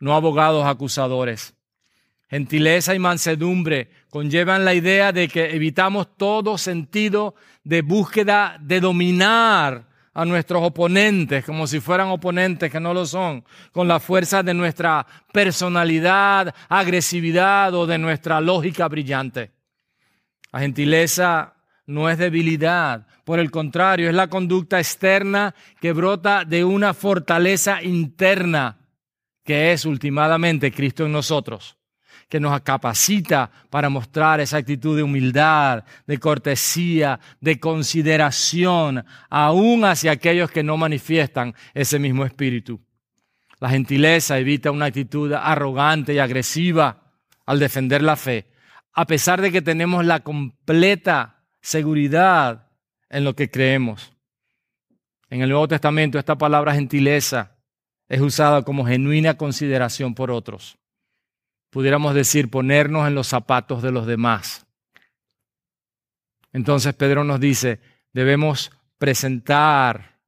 no 0.00 0.14
abogados 0.14 0.66
acusadores. 0.66 1.54
Gentileza 2.28 2.94
y 2.94 2.98
mansedumbre 2.98 3.88
conllevan 4.16 4.64
la 4.64 4.72
idea 4.72 5.12
de 5.12 5.28
que 5.28 5.54
evitamos 5.54 6.16
todo 6.16 6.56
sentido 6.56 7.34
de 7.64 7.82
búsqueda 7.82 8.56
de 8.62 8.80
dominar 8.80 9.86
a 10.14 10.24
nuestros 10.24 10.62
oponentes 10.62 11.44
como 11.44 11.66
si 11.66 11.80
fueran 11.80 12.08
oponentes 12.08 12.72
que 12.72 12.80
no 12.80 12.94
lo 12.94 13.04
son, 13.04 13.44
con 13.72 13.86
la 13.86 14.00
fuerza 14.00 14.42
de 14.42 14.54
nuestra 14.54 15.06
personalidad, 15.34 16.54
agresividad 16.70 17.74
o 17.74 17.86
de 17.86 17.98
nuestra 17.98 18.40
lógica 18.40 18.88
brillante. 18.88 19.50
La 20.50 20.60
gentileza 20.60 21.52
no 21.84 22.08
es 22.08 22.16
debilidad, 22.16 23.06
por 23.22 23.38
el 23.38 23.50
contrario, 23.50 24.08
es 24.08 24.14
la 24.14 24.28
conducta 24.28 24.78
externa 24.78 25.54
que 25.78 25.92
brota 25.92 26.46
de 26.46 26.64
una 26.64 26.94
fortaleza 26.94 27.82
interna 27.82 28.78
que 29.44 29.72
es 29.72 29.84
ultimadamente 29.84 30.72
Cristo 30.72 31.04
en 31.04 31.12
nosotros 31.12 31.76
que 32.28 32.40
nos 32.40 32.60
capacita 32.62 33.50
para 33.70 33.88
mostrar 33.88 34.40
esa 34.40 34.56
actitud 34.56 34.96
de 34.96 35.02
humildad, 35.02 35.84
de 36.06 36.18
cortesía, 36.18 37.20
de 37.40 37.60
consideración, 37.60 39.04
aún 39.30 39.84
hacia 39.84 40.12
aquellos 40.12 40.50
que 40.50 40.62
no 40.62 40.76
manifiestan 40.76 41.54
ese 41.72 41.98
mismo 41.98 42.24
espíritu. 42.24 42.80
La 43.60 43.70
gentileza 43.70 44.38
evita 44.38 44.70
una 44.70 44.86
actitud 44.86 45.32
arrogante 45.32 46.14
y 46.14 46.18
agresiva 46.18 47.12
al 47.46 47.58
defender 47.58 48.02
la 48.02 48.16
fe, 48.16 48.50
a 48.92 49.06
pesar 49.06 49.40
de 49.40 49.52
que 49.52 49.62
tenemos 49.62 50.04
la 50.04 50.20
completa 50.20 51.44
seguridad 51.60 52.68
en 53.08 53.24
lo 53.24 53.36
que 53.36 53.50
creemos. 53.50 54.12
En 55.30 55.42
el 55.42 55.48
Nuevo 55.48 55.68
Testamento 55.68 56.18
esta 56.18 56.36
palabra 56.36 56.74
gentileza 56.74 57.56
es 58.08 58.20
usada 58.20 58.62
como 58.62 58.84
genuina 58.84 59.36
consideración 59.36 60.14
por 60.14 60.30
otros 60.30 60.76
pudiéramos 61.76 62.14
decir, 62.14 62.48
ponernos 62.48 63.06
en 63.06 63.14
los 63.14 63.26
zapatos 63.26 63.82
de 63.82 63.92
los 63.92 64.06
demás. 64.06 64.66
Entonces 66.54 66.94
Pedro 66.94 67.22
nos 67.22 67.38
dice, 67.38 67.80
debemos 68.14 68.72
presentar 68.96 70.22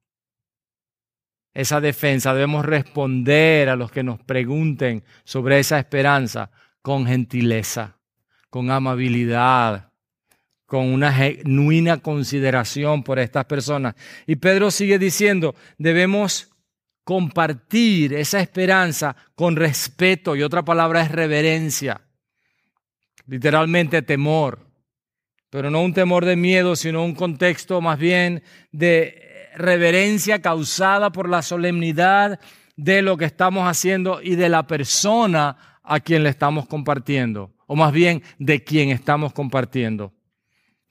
esa 1.55 1.81
defensa, 1.81 2.35
debemos 2.35 2.63
responder 2.67 3.67
a 3.69 3.75
los 3.75 3.89
que 3.89 4.03
nos 4.03 4.19
pregunten 4.19 5.03
sobre 5.23 5.57
esa 5.57 5.79
esperanza 5.79 6.51
con 6.83 7.07
gentileza, 7.07 7.97
con 8.51 8.69
amabilidad, 8.69 9.91
con 10.67 10.85
una 10.85 11.11
genuina 11.11 11.97
consideración 11.97 13.01
por 13.01 13.17
estas 13.17 13.45
personas. 13.45 13.95
Y 14.27 14.35
Pedro 14.35 14.69
sigue 14.69 14.99
diciendo, 14.99 15.55
debemos 15.79 16.48
compartir 17.09 18.13
esa 18.13 18.39
esperanza 18.39 19.15
con 19.33 19.55
respeto 19.55 20.35
y 20.35 20.43
otra 20.43 20.63
palabra 20.63 21.01
es 21.01 21.11
reverencia, 21.11 22.01
literalmente 23.25 24.03
temor, 24.03 24.59
pero 25.49 25.71
no 25.71 25.81
un 25.81 25.91
temor 25.91 26.23
de 26.23 26.35
miedo, 26.35 26.75
sino 26.75 27.03
un 27.03 27.15
contexto 27.15 27.81
más 27.81 27.97
bien 27.97 28.43
de 28.71 29.49
reverencia 29.55 30.39
causada 30.43 31.11
por 31.11 31.27
la 31.27 31.41
solemnidad 31.41 32.39
de 32.75 33.01
lo 33.01 33.17
que 33.17 33.25
estamos 33.25 33.67
haciendo 33.67 34.21
y 34.21 34.35
de 34.35 34.49
la 34.49 34.67
persona 34.67 35.79
a 35.81 36.01
quien 36.01 36.21
le 36.21 36.29
estamos 36.29 36.67
compartiendo, 36.67 37.55
o 37.65 37.75
más 37.75 37.91
bien 37.91 38.21
de 38.37 38.63
quien 38.63 38.89
estamos 38.89 39.33
compartiendo. 39.33 40.13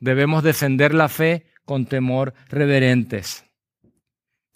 Debemos 0.01 0.43
defender 0.43 0.95
la 0.95 1.09
fe 1.09 1.47
con 1.65 1.87
temor 1.87 2.35
reverentes. 2.49 3.48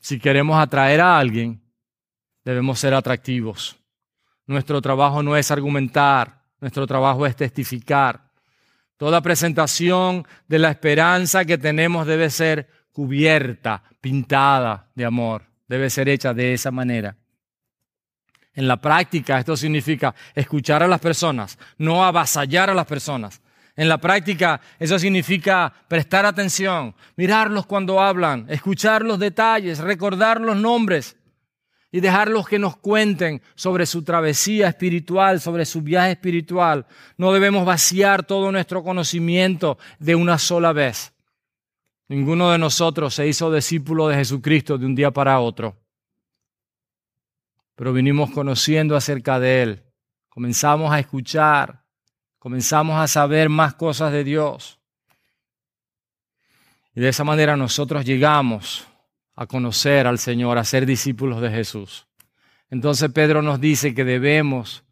Si 0.03 0.19
queremos 0.19 0.61
atraer 0.61 1.01
a 1.01 1.17
alguien, 1.17 1.63
debemos 2.45 2.81
ser 2.81 2.93
atractivos. 2.93 3.77
Nuestro 4.47 4.83
trabajo 4.83 5.23
no 5.23 5.37
es 5.37 5.53
argumentar, 5.53 6.43
nuestro 6.61 6.89
trabajo 6.89 7.25
es 7.25 7.37
testificar. 7.37 8.33
Toda 8.97 9.21
presentación 9.21 10.27
de 10.49 10.59
la 10.59 10.71
esperanza 10.71 11.45
que 11.45 11.57
tenemos 11.57 12.05
debe 12.05 12.31
ser 12.31 12.69
cubierta, 12.91 13.85
pintada 14.01 14.91
de 14.97 15.05
amor, 15.05 15.45
debe 15.69 15.89
ser 15.89 16.09
hecha 16.09 16.35
de 16.35 16.53
esa 16.53 16.73
manera. 16.73 17.17
En 18.55 18.67
la 18.67 18.81
práctica 18.81 19.39
esto 19.39 19.57
significa 19.57 20.17
escuchar 20.35 20.83
a 20.83 20.89
las 20.89 21.01
personas, 21.01 21.57
no 21.79 22.05
avasallar 22.05 22.71
a 22.71 22.75
las 22.75 22.87
personas, 22.87 23.41
en 23.83 23.89
la 23.89 23.99
práctica 23.99 24.61
eso 24.79 24.97
significa 24.97 25.73
prestar 25.89 26.25
atención, 26.25 26.95
mirarlos 27.17 27.67
cuando 27.67 28.01
hablan, 28.01 28.47
escuchar 28.49 29.03
los 29.03 29.19
detalles, 29.19 29.81
recordar 29.81 30.41
los 30.41 30.57
nombres 30.57 31.17
y 31.91 31.99
dejarlos 31.99 32.47
que 32.47 32.61
nos 32.61 32.77
cuenten 32.77 33.43
sobre 33.57 33.85
su 33.87 34.05
travesía 34.05 34.69
espiritual, 34.69 35.41
sobre 35.41 35.67
su 35.67 35.83
viaje 35.83 36.13
espiritual. 36.13 36.87
No 37.17 37.33
debemos 37.33 37.67
vaciar 37.67 38.25
todo 38.25 38.53
nuestro 38.53 38.85
conocimiento 38.85 39.79
de 39.99 40.15
una 40.15 40.39
sola 40.39 40.73
vez. 40.73 41.13
Ninguno 42.07 42.53
de 42.53 42.59
nosotros 42.59 43.15
se 43.15 43.27
hizo 43.27 43.53
discípulo 43.53 44.07
de 44.07 44.15
Jesucristo 44.15 44.79
de 44.79 44.87
un 44.87 44.95
día 44.95 45.11
para 45.11 45.41
otro, 45.41 45.77
pero 47.75 47.93
vinimos 47.93 48.31
conociendo 48.31 48.95
acerca 48.95 49.41
de 49.41 49.63
Él. 49.63 49.83
Comenzamos 50.29 50.93
a 50.93 51.01
escuchar, 51.01 51.82
comenzamos 52.43 52.99
a 52.99 53.07
saber 53.07 53.49
más 53.49 53.75
cosas 53.75 54.11
de 54.11 54.25
Dios. 54.25 54.81
Y 56.93 57.01
de 57.01 57.09
esa 57.09 57.23
manera 57.23 57.57
nosotros 57.57 58.05
llegamos 58.05 58.85
a 59.37 59.47
conocer 59.47 60.09
al 60.09 60.19
Señor, 60.19 60.59
a 60.59 60.65
ser 60.65 60.85
discípulos 60.85 61.41
de 61.41 61.51
Jesús. 61.51 62.09
Entonces 62.69 63.13
Pedro 63.13 63.43
nos 63.43 63.61
dice 63.61 63.95
que 63.95 64.03
debemos 64.03 64.83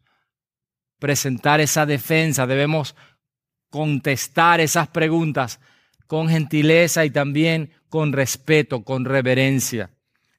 presentar 0.97 1.59
esa 1.59 1.85
defensa, 1.85 2.47
debemos 2.47 2.95
contestar 3.69 4.61
esas 4.61 4.87
preguntas 4.87 5.59
con 6.07 6.29
gentileza 6.29 7.03
y 7.03 7.09
también 7.09 7.73
con 7.89 8.13
respeto, 8.13 8.85
con 8.85 9.03
reverencia. 9.03 9.89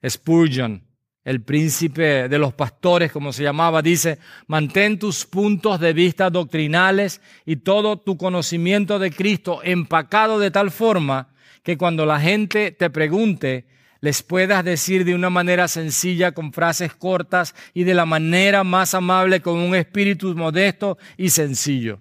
Spurgeon, 0.03 0.83
el 1.23 1.41
príncipe 1.41 2.27
de 2.27 2.37
los 2.37 2.53
pastores, 2.53 3.11
como 3.11 3.31
se 3.31 3.43
llamaba, 3.43 3.81
dice, 3.81 4.19
mantén 4.47 4.99
tus 4.99 5.25
puntos 5.25 5.79
de 5.79 5.93
vista 5.93 6.29
doctrinales 6.29 7.21
y 7.45 7.57
todo 7.57 7.97
tu 7.97 8.17
conocimiento 8.17 8.99
de 8.99 9.11
Cristo 9.11 9.61
empacado 9.63 10.39
de 10.39 10.51
tal 10.51 10.69
forma 10.71 11.29
que 11.63 11.77
cuando 11.77 12.05
la 12.05 12.19
gente 12.19 12.71
te 12.71 12.89
pregunte, 12.89 13.65
les 14.01 14.21
puedas 14.21 14.65
decir 14.65 15.05
de 15.05 15.15
una 15.15 15.29
manera 15.29 15.69
sencilla, 15.69 16.33
con 16.33 16.51
frases 16.51 16.93
cortas 16.93 17.55
y 17.73 17.85
de 17.85 17.93
la 17.93 18.05
manera 18.05 18.65
más 18.65 18.93
amable, 18.93 19.41
con 19.41 19.57
un 19.59 19.75
espíritu 19.75 20.35
modesto 20.35 20.97
y 21.15 21.29
sencillo. 21.29 21.99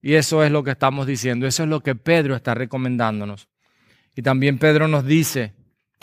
Y 0.00 0.14
eso 0.14 0.42
es 0.42 0.50
lo 0.50 0.64
que 0.64 0.72
estamos 0.72 1.06
diciendo, 1.06 1.46
eso 1.46 1.62
es 1.62 1.68
lo 1.68 1.80
que 1.80 1.94
Pedro 1.94 2.34
está 2.34 2.54
recomendándonos. 2.54 3.46
Y 4.16 4.22
también 4.22 4.58
Pedro 4.58 4.88
nos 4.88 5.06
dice, 5.06 5.54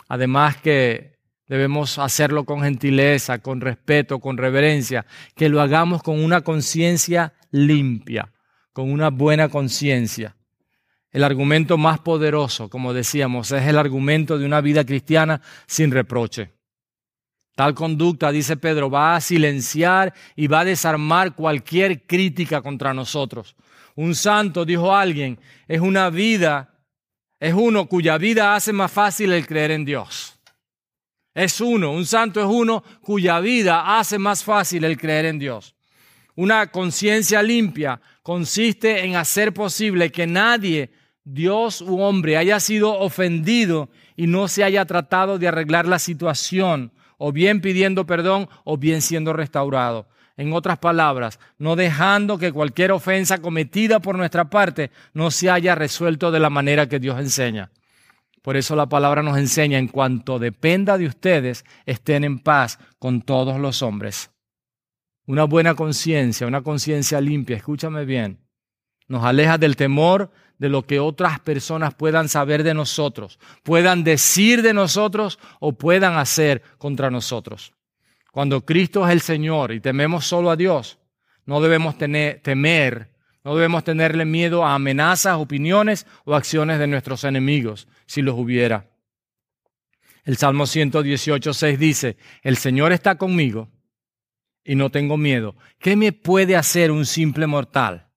además 0.08 0.56
que 0.56 1.19
debemos 1.50 1.98
hacerlo 1.98 2.44
con 2.44 2.62
gentileza, 2.62 3.40
con 3.40 3.60
respeto, 3.60 4.20
con 4.20 4.38
reverencia, 4.38 5.04
que 5.34 5.48
lo 5.48 5.60
hagamos 5.60 6.00
con 6.00 6.22
una 6.22 6.42
conciencia 6.42 7.34
limpia, 7.50 8.32
con 8.72 8.92
una 8.92 9.10
buena 9.10 9.48
conciencia. 9.48 10.36
El 11.10 11.24
argumento 11.24 11.76
más 11.76 11.98
poderoso, 11.98 12.70
como 12.70 12.92
decíamos, 12.92 13.50
es 13.50 13.66
el 13.66 13.78
argumento 13.78 14.38
de 14.38 14.46
una 14.46 14.60
vida 14.60 14.84
cristiana 14.84 15.42
sin 15.66 15.90
reproche. 15.90 16.52
Tal 17.56 17.74
conducta, 17.74 18.30
dice 18.30 18.56
Pedro, 18.56 18.88
va 18.88 19.16
a 19.16 19.20
silenciar 19.20 20.14
y 20.36 20.46
va 20.46 20.60
a 20.60 20.64
desarmar 20.64 21.34
cualquier 21.34 22.06
crítica 22.06 22.62
contra 22.62 22.94
nosotros. 22.94 23.56
Un 23.96 24.14
santo, 24.14 24.64
dijo 24.64 24.94
alguien, 24.94 25.40
es 25.66 25.80
una 25.80 26.10
vida, 26.10 26.78
es 27.40 27.54
uno 27.54 27.86
cuya 27.86 28.18
vida 28.18 28.54
hace 28.54 28.72
más 28.72 28.92
fácil 28.92 29.32
el 29.32 29.48
creer 29.48 29.72
en 29.72 29.84
Dios. 29.84 30.39
Es 31.34 31.60
uno, 31.60 31.92
un 31.92 32.06
santo 32.06 32.40
es 32.40 32.46
uno 32.46 32.82
cuya 33.02 33.38
vida 33.40 33.98
hace 33.98 34.18
más 34.18 34.42
fácil 34.42 34.84
el 34.84 34.98
creer 34.98 35.26
en 35.26 35.38
Dios. 35.38 35.74
Una 36.34 36.68
conciencia 36.68 37.42
limpia 37.42 38.00
consiste 38.22 39.04
en 39.04 39.16
hacer 39.16 39.52
posible 39.52 40.10
que 40.10 40.26
nadie, 40.26 40.90
Dios 41.22 41.80
u 41.80 42.00
hombre, 42.00 42.36
haya 42.36 42.58
sido 42.58 42.98
ofendido 42.98 43.90
y 44.16 44.26
no 44.26 44.48
se 44.48 44.64
haya 44.64 44.84
tratado 44.84 45.38
de 45.38 45.48
arreglar 45.48 45.86
la 45.86 45.98
situación, 45.98 46.92
o 47.18 47.32
bien 47.32 47.60
pidiendo 47.60 48.06
perdón 48.06 48.48
o 48.64 48.76
bien 48.78 49.02
siendo 49.02 49.32
restaurado. 49.32 50.08
En 50.36 50.52
otras 50.54 50.78
palabras, 50.78 51.38
no 51.58 51.76
dejando 51.76 52.38
que 52.38 52.52
cualquier 52.52 52.92
ofensa 52.92 53.38
cometida 53.38 54.00
por 54.00 54.16
nuestra 54.16 54.48
parte 54.48 54.90
no 55.12 55.30
se 55.30 55.50
haya 55.50 55.74
resuelto 55.74 56.30
de 56.30 56.40
la 56.40 56.48
manera 56.48 56.88
que 56.88 56.98
Dios 56.98 57.20
enseña. 57.20 57.70
Por 58.42 58.56
eso 58.56 58.74
la 58.74 58.88
palabra 58.88 59.22
nos 59.22 59.36
enseña, 59.36 59.78
en 59.78 59.88
cuanto 59.88 60.38
dependa 60.38 60.96
de 60.96 61.06
ustedes, 61.06 61.64
estén 61.84 62.24
en 62.24 62.38
paz 62.38 62.78
con 62.98 63.22
todos 63.22 63.58
los 63.58 63.82
hombres. 63.82 64.30
Una 65.26 65.44
buena 65.44 65.74
conciencia, 65.74 66.46
una 66.46 66.62
conciencia 66.62 67.20
limpia, 67.20 67.56
escúchame 67.56 68.04
bien, 68.04 68.40
nos 69.08 69.24
aleja 69.24 69.58
del 69.58 69.76
temor 69.76 70.30
de 70.58 70.68
lo 70.68 70.86
que 70.86 71.00
otras 71.00 71.40
personas 71.40 71.94
puedan 71.94 72.28
saber 72.28 72.62
de 72.62 72.74
nosotros, 72.74 73.38
puedan 73.62 74.04
decir 74.04 74.62
de 74.62 74.74
nosotros 74.74 75.38
o 75.58 75.72
puedan 75.72 76.16
hacer 76.16 76.62
contra 76.78 77.10
nosotros. 77.10 77.72
Cuando 78.30 78.64
Cristo 78.64 79.06
es 79.06 79.12
el 79.12 79.20
Señor 79.20 79.72
y 79.72 79.80
tememos 79.80 80.26
solo 80.26 80.50
a 80.50 80.56
Dios, 80.56 80.98
no 81.44 81.60
debemos 81.60 81.98
tener, 81.98 82.40
temer, 82.42 83.10
no 83.44 83.54
debemos 83.54 83.84
tenerle 83.84 84.24
miedo 84.24 84.64
a 84.64 84.74
amenazas, 84.74 85.36
opiniones 85.36 86.06
o 86.24 86.34
acciones 86.34 86.78
de 86.78 86.86
nuestros 86.86 87.24
enemigos, 87.24 87.88
si 88.06 88.22
los 88.22 88.38
hubiera. 88.38 88.90
El 90.24 90.36
Salmo 90.36 90.66
118, 90.66 91.54
6 91.54 91.78
dice, 91.78 92.16
el 92.42 92.56
Señor 92.56 92.92
está 92.92 93.16
conmigo 93.16 93.70
y 94.64 94.74
no 94.74 94.90
tengo 94.90 95.16
miedo. 95.16 95.56
¿Qué 95.78 95.96
me 95.96 96.12
puede 96.12 96.56
hacer 96.56 96.90
un 96.90 97.06
simple 97.06 97.46
mortal? 97.46 98.08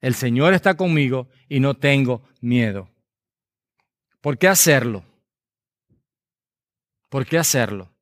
El 0.00 0.14
Señor 0.14 0.54
está 0.54 0.76
conmigo 0.76 1.28
y 1.48 1.58
no 1.58 1.74
tengo 1.74 2.22
miedo. 2.40 2.88
¿Por 4.20 4.38
qué 4.38 4.46
hacerlo? 4.48 5.04
¿Por 7.08 7.26
qué 7.26 7.38
hacerlo? 7.38 7.92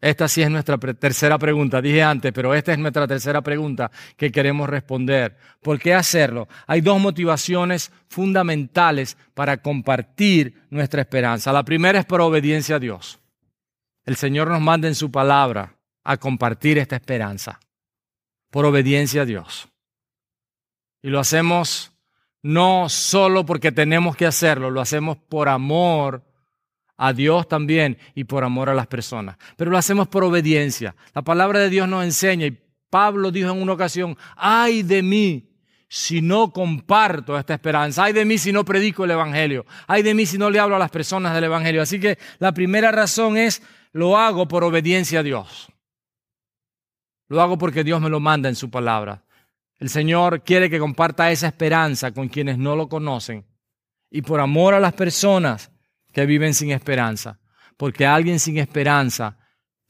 Esta 0.00 0.28
sí 0.28 0.42
es 0.42 0.50
nuestra 0.50 0.78
tercera 0.78 1.38
pregunta, 1.38 1.82
dije 1.82 2.02
antes, 2.04 2.32
pero 2.32 2.54
esta 2.54 2.72
es 2.72 2.78
nuestra 2.78 3.08
tercera 3.08 3.42
pregunta 3.42 3.90
que 4.16 4.30
queremos 4.30 4.68
responder. 4.68 5.36
¿Por 5.60 5.80
qué 5.80 5.92
hacerlo? 5.92 6.46
Hay 6.68 6.82
dos 6.82 7.00
motivaciones 7.00 7.90
fundamentales 8.08 9.16
para 9.34 9.56
compartir 9.56 10.62
nuestra 10.70 11.00
esperanza. 11.00 11.52
La 11.52 11.64
primera 11.64 11.98
es 11.98 12.04
por 12.04 12.20
obediencia 12.20 12.76
a 12.76 12.78
Dios. 12.78 13.18
El 14.04 14.14
Señor 14.14 14.48
nos 14.48 14.60
manda 14.60 14.86
en 14.86 14.94
su 14.94 15.10
palabra 15.10 15.74
a 16.04 16.16
compartir 16.16 16.78
esta 16.78 16.96
esperanza, 16.96 17.58
por 18.50 18.64
obediencia 18.64 19.22
a 19.22 19.24
Dios. 19.24 19.68
Y 21.02 21.10
lo 21.10 21.18
hacemos 21.18 21.92
no 22.40 22.88
solo 22.88 23.44
porque 23.44 23.72
tenemos 23.72 24.16
que 24.16 24.26
hacerlo, 24.26 24.70
lo 24.70 24.80
hacemos 24.80 25.18
por 25.18 25.48
amor 25.48 26.22
a 26.98 27.12
Dios 27.12 27.48
también 27.48 27.96
y 28.14 28.24
por 28.24 28.44
amor 28.44 28.68
a 28.68 28.74
las 28.74 28.88
personas. 28.88 29.38
Pero 29.56 29.70
lo 29.70 29.78
hacemos 29.78 30.08
por 30.08 30.24
obediencia. 30.24 30.94
La 31.14 31.22
palabra 31.22 31.60
de 31.60 31.70
Dios 31.70 31.88
nos 31.88 32.04
enseña 32.04 32.46
y 32.46 32.58
Pablo 32.90 33.30
dijo 33.30 33.50
en 33.50 33.62
una 33.62 33.72
ocasión, 33.72 34.16
ay 34.36 34.82
de 34.82 35.02
mí 35.02 35.48
si 35.88 36.20
no 36.20 36.52
comparto 36.52 37.38
esta 37.38 37.54
esperanza, 37.54 38.04
ay 38.04 38.12
de 38.12 38.24
mí 38.24 38.36
si 38.36 38.52
no 38.52 38.64
predico 38.64 39.04
el 39.04 39.12
Evangelio, 39.12 39.64
ay 39.86 40.02
de 40.02 40.12
mí 40.12 40.26
si 40.26 40.36
no 40.36 40.50
le 40.50 40.58
hablo 40.58 40.76
a 40.76 40.78
las 40.78 40.90
personas 40.90 41.34
del 41.34 41.44
Evangelio. 41.44 41.80
Así 41.80 41.98
que 42.00 42.18
la 42.40 42.52
primera 42.52 42.90
razón 42.90 43.36
es, 43.36 43.62
lo 43.92 44.18
hago 44.18 44.48
por 44.48 44.64
obediencia 44.64 45.20
a 45.20 45.22
Dios. 45.22 45.68
Lo 47.28 47.40
hago 47.40 47.58
porque 47.58 47.84
Dios 47.84 48.00
me 48.00 48.10
lo 48.10 48.20
manda 48.20 48.48
en 48.48 48.56
su 48.56 48.70
palabra. 48.70 49.22
El 49.78 49.88
Señor 49.88 50.42
quiere 50.42 50.68
que 50.68 50.80
comparta 50.80 51.30
esa 51.30 51.46
esperanza 51.46 52.10
con 52.12 52.28
quienes 52.28 52.58
no 52.58 52.74
lo 52.74 52.88
conocen. 52.88 53.44
Y 54.10 54.22
por 54.22 54.40
amor 54.40 54.74
a 54.74 54.80
las 54.80 54.94
personas, 54.94 55.70
que 56.12 56.26
viven 56.26 56.54
sin 56.54 56.70
esperanza, 56.70 57.38
porque 57.76 58.06
alguien 58.06 58.40
sin 58.40 58.58
esperanza, 58.58 59.38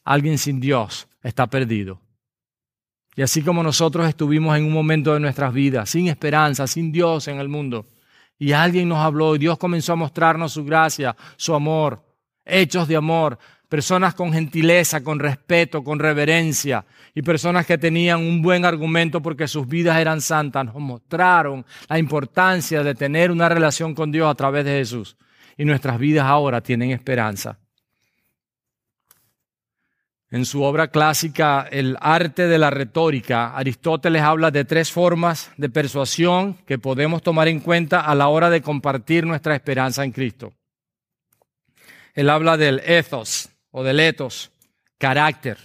alguien 0.04 0.38
sin 0.38 0.60
Dios, 0.60 1.08
está 1.22 1.46
perdido. 1.46 2.00
Y 3.14 3.22
así 3.22 3.42
como 3.42 3.62
nosotros 3.62 4.08
estuvimos 4.08 4.56
en 4.56 4.64
un 4.64 4.72
momento 4.72 5.14
de 5.14 5.20
nuestras 5.20 5.52
vidas, 5.52 5.90
sin 5.90 6.08
esperanza, 6.08 6.66
sin 6.66 6.92
Dios 6.92 7.28
en 7.28 7.38
el 7.38 7.48
mundo, 7.48 7.86
y 8.38 8.52
alguien 8.52 8.88
nos 8.88 8.98
habló 8.98 9.34
y 9.34 9.38
Dios 9.38 9.58
comenzó 9.58 9.94
a 9.94 9.96
mostrarnos 9.96 10.52
su 10.52 10.64
gracia, 10.64 11.16
su 11.36 11.54
amor, 11.54 12.04
hechos 12.44 12.86
de 12.86 12.94
amor, 12.94 13.38
personas 13.68 14.14
con 14.14 14.32
gentileza, 14.32 15.02
con 15.02 15.18
respeto, 15.18 15.82
con 15.82 15.98
reverencia, 15.98 16.84
y 17.14 17.22
personas 17.22 17.66
que 17.66 17.76
tenían 17.76 18.20
un 18.20 18.40
buen 18.40 18.64
argumento 18.64 19.20
porque 19.20 19.48
sus 19.48 19.66
vidas 19.66 19.98
eran 19.98 20.20
santas, 20.20 20.66
nos 20.66 20.76
mostraron 20.76 21.66
la 21.88 21.98
importancia 21.98 22.84
de 22.84 22.94
tener 22.94 23.32
una 23.32 23.48
relación 23.48 23.94
con 23.94 24.12
Dios 24.12 24.30
a 24.30 24.34
través 24.36 24.64
de 24.64 24.78
Jesús 24.78 25.16
y 25.58 25.64
nuestras 25.64 25.98
vidas 25.98 26.24
ahora 26.24 26.62
tienen 26.62 26.92
esperanza. 26.92 27.58
En 30.30 30.44
su 30.44 30.62
obra 30.62 30.88
clásica, 30.88 31.66
El 31.70 31.96
arte 32.00 32.46
de 32.46 32.58
la 32.58 32.70
retórica, 32.70 33.56
Aristóteles 33.56 34.22
habla 34.22 34.50
de 34.50 34.64
tres 34.64 34.92
formas 34.92 35.50
de 35.56 35.68
persuasión 35.68 36.54
que 36.66 36.78
podemos 36.78 37.22
tomar 37.22 37.48
en 37.48 37.60
cuenta 37.60 38.00
a 38.00 38.14
la 38.14 38.28
hora 38.28 38.50
de 38.50 38.62
compartir 38.62 39.26
nuestra 39.26 39.54
esperanza 39.54 40.04
en 40.04 40.12
Cristo. 40.12 40.52
Él 42.14 42.30
habla 42.30 42.56
del 42.56 42.80
ethos 42.80 43.48
o 43.70 43.82
del 43.82 44.00
ethos, 44.00 44.52
carácter. 44.98 45.58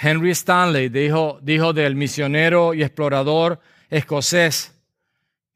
Henry 0.00 0.30
Stanley 0.30 0.88
dijo, 0.88 1.38
dijo 1.42 1.72
del 1.72 1.94
misionero 1.94 2.74
y 2.74 2.82
explorador 2.82 3.60
escocés 3.88 4.73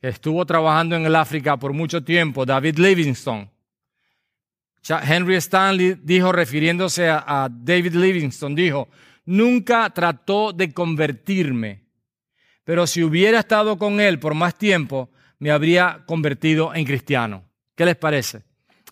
estuvo 0.00 0.44
trabajando 0.46 0.96
en 0.96 1.06
el 1.06 1.16
África 1.16 1.56
por 1.56 1.72
mucho 1.72 2.02
tiempo, 2.02 2.46
David 2.46 2.78
Livingstone. 2.78 3.50
Henry 5.02 5.36
Stanley 5.36 5.98
dijo, 6.02 6.32
refiriéndose 6.32 7.10
a, 7.10 7.48
David 7.50 7.94
Livingstone, 7.94 8.54
dijo, 8.54 8.88
nunca 9.26 9.90
trató 9.90 10.52
de 10.52 10.72
convertirme, 10.72 11.84
pero 12.64 12.86
si 12.86 13.02
hubiera 13.02 13.40
estado 13.40 13.76
con 13.76 14.00
él 14.00 14.18
por 14.18 14.34
más 14.34 14.56
tiempo, 14.56 15.10
me 15.38 15.50
habría 15.50 16.04
convertido 16.06 16.74
en 16.74 16.84
cristiano. 16.84 17.44
¿Qué 17.74 17.84
les 17.84 17.96
parece? 17.96 18.42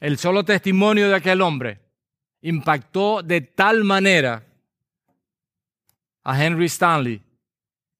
El 0.00 0.18
solo 0.18 0.44
testimonio 0.44 1.08
de 1.08 1.14
aquel 1.14 1.40
hombre 1.40 1.80
impactó 2.42 3.22
de 3.22 3.40
tal 3.40 3.82
manera 3.84 4.44
a 6.22 6.44
Henry 6.44 6.66
Stanley 6.66 7.22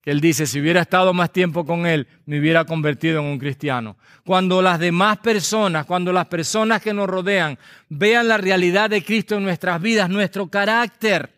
él 0.07 0.21
dice, 0.21 0.47
si 0.47 0.61
hubiera 0.61 0.83
estado 0.83 1.13
más 1.13 1.33
tiempo 1.33 1.67
con 1.67 1.85
él, 1.85 2.07
me 2.27 2.39
hubiera 2.39 2.65
convertido 2.65 3.19
en 3.19 3.27
un 3.27 3.41
cristiano. 3.41 3.97
Cuando 4.25 4.63
las 4.63 4.79
demás 4.79 5.19
personas, 5.19 5.85
cuando 5.85 6.13
las 6.13 6.27
personas 6.27 6.81
que 6.81 6.95
nos 6.95 7.09
rodean 7.09 7.59
vean 7.89 8.29
la 8.29 8.39
realidad 8.39 8.89
de 8.89 9.03
Cristo 9.03 9.35
en 9.35 9.43
nuestras 9.43 9.83
vidas, 9.83 10.09
nuestro 10.09 10.49
carácter, 10.49 11.35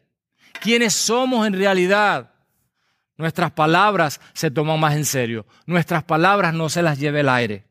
quiénes 0.60 0.92
somos 0.92 1.46
en 1.46 1.54
realidad, 1.54 2.30
nuestras 3.16 3.52
palabras 3.52 4.20
se 4.34 4.50
toman 4.50 4.78
más 4.78 4.94
en 4.96 5.06
serio. 5.06 5.46
Nuestras 5.64 6.04
palabras 6.04 6.52
no 6.52 6.68
se 6.68 6.82
las 6.82 6.98
lleve 6.98 7.20
el 7.20 7.30
aire. 7.30 7.64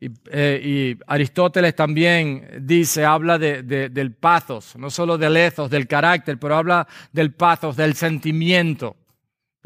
Eh, 0.00 0.60
y, 0.62 1.02
Aristóteles 1.08 1.74
también 1.74 2.48
dice, 2.60 3.04
habla 3.04 3.38
del 3.40 4.12
pathos, 4.12 4.76
no 4.76 4.88
solo 4.88 5.18
del 5.18 5.36
ethos, 5.36 5.68
del 5.68 5.88
carácter, 5.88 6.38
pero 6.38 6.56
habla 6.56 6.86
del 7.10 7.34
pathos, 7.34 7.76
del 7.76 7.94
sentimiento, 7.94 8.96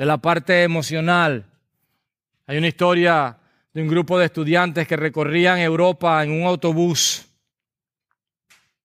de 0.01 0.07
la 0.07 0.17
parte 0.17 0.63
emocional. 0.63 1.45
Hay 2.47 2.57
una 2.57 2.69
historia 2.69 3.37
de 3.71 3.83
un 3.83 3.89
grupo 3.89 4.19
de 4.19 4.25
estudiantes 4.25 4.89
que 4.89 4.97
recorrían 4.97 5.59
Europa 5.59 6.25
en 6.25 6.31
un 6.31 6.47
autobús. 6.47 7.27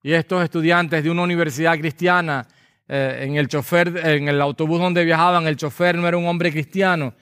Y 0.04 0.12
estos 0.12 0.44
estudiantes 0.44 1.02
de 1.02 1.10
una 1.10 1.22
universidad 1.22 1.80
cristiana, 1.80 2.46
eh, 2.90 3.20
en 3.22 3.38
el 3.38 3.48
chofer, 3.48 3.98
en 4.06 4.28
el 4.28 4.42
autobús 4.42 4.78
donde 4.78 5.06
viajaban, 5.06 5.48
el 5.48 5.56
chofer 5.56 5.96
no 5.96 6.06
era 6.06 6.18
un 6.18 6.28
hombre 6.28 6.52
cristiano. 6.52 7.14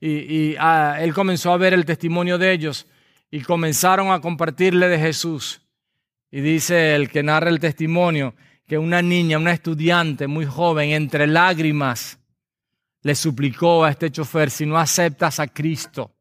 Y, 0.00 0.56
ah, 0.58 0.96
él 0.98 1.12
comenzó 1.12 1.52
a 1.52 1.58
ver 1.58 1.74
el 1.74 1.84
testimonio 1.84 2.38
de 2.38 2.52
ellos 2.52 2.86
y 3.30 3.42
comenzaron 3.42 4.12
a 4.12 4.22
compartirle 4.22 4.88
de 4.88 4.98
Jesús. 4.98 5.60
Y 6.30 6.40
dice 6.40 6.94
el 6.94 7.10
que 7.10 7.22
narra 7.22 7.50
el 7.50 7.60
testimonio 7.60 8.34
que 8.66 8.78
una 8.78 9.02
niña, 9.02 9.36
una 9.36 9.52
estudiante 9.52 10.26
muy 10.26 10.46
joven, 10.46 10.88
entre 10.92 11.26
lágrimas, 11.26 12.18
le 13.02 13.14
suplicó 13.14 13.84
a 13.84 13.90
este 13.90 14.10
chofer, 14.10 14.50
si 14.50 14.66
no 14.66 14.78
aceptas 14.78 15.40
a 15.40 15.48
Cristo, 15.48 16.12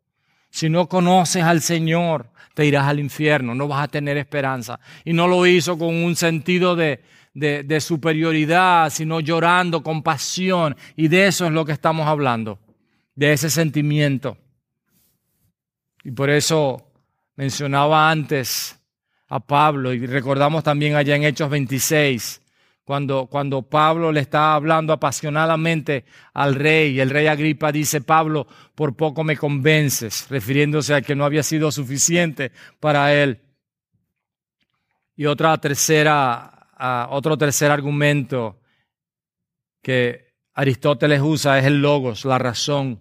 si 0.49 0.69
no 0.69 0.87
conoces 0.87 1.43
al 1.43 1.61
Señor, 1.61 2.31
te 2.53 2.65
irás 2.65 2.85
al 2.87 2.99
infierno, 2.99 3.55
no 3.55 3.67
vas 3.67 3.83
a 3.83 3.87
tener 3.87 4.17
esperanza. 4.17 4.79
Y 5.05 5.13
no 5.13 5.27
lo 5.27 5.45
hizo 5.45 5.77
con 5.77 5.95
un 5.95 6.15
sentido 6.15 6.75
de, 6.75 6.99
superioridad, 7.79 8.89
sino 8.89 9.19
llorando 9.19 9.81
con 9.83 10.03
pasión. 10.03 10.75
Y 10.95 11.07
de 11.07 11.27
eso 11.27 11.45
es 11.45 11.51
lo 11.51 11.65
que 11.65 11.71
estamos 11.71 12.07
hablando, 12.07 12.59
de 13.15 13.33
ese 13.33 13.49
sentimiento. 13.49 14.37
Y 16.03 16.11
por 16.11 16.29
eso 16.29 16.91
mencionaba 17.35 18.09
antes 18.09 18.77
a 19.29 19.39
Pablo 19.39 19.93
y 19.93 20.05
recordamos 20.05 20.63
también 20.63 20.95
allá 20.95 21.15
en 21.15 21.23
Hechos 21.23 21.49
26, 21.49 22.40
cuando, 22.91 23.27
cuando 23.27 23.61
Pablo 23.61 24.11
le 24.11 24.19
está 24.19 24.53
hablando 24.53 24.91
apasionadamente 24.91 26.03
al 26.33 26.55
rey 26.55 26.99
el 26.99 27.09
rey 27.09 27.27
Agripa 27.27 27.71
dice, 27.71 28.01
Pablo, 28.01 28.45
por 28.75 28.97
poco 28.97 29.23
me 29.23 29.37
convences, 29.37 30.27
refiriéndose 30.29 30.93
a 30.93 31.01
que 31.01 31.15
no 31.15 31.23
había 31.23 31.41
sido 31.41 31.71
suficiente 31.71 32.51
para 32.81 33.13
él. 33.13 33.39
Y 35.15 35.25
otra 35.25 35.57
tercera, 35.59 37.07
otro 37.11 37.37
tercer 37.37 37.71
argumento 37.71 38.59
que 39.81 40.33
Aristóteles 40.53 41.21
usa 41.21 41.59
es 41.59 41.65
el 41.67 41.81
logos, 41.81 42.25
la 42.25 42.39
razón. 42.39 42.99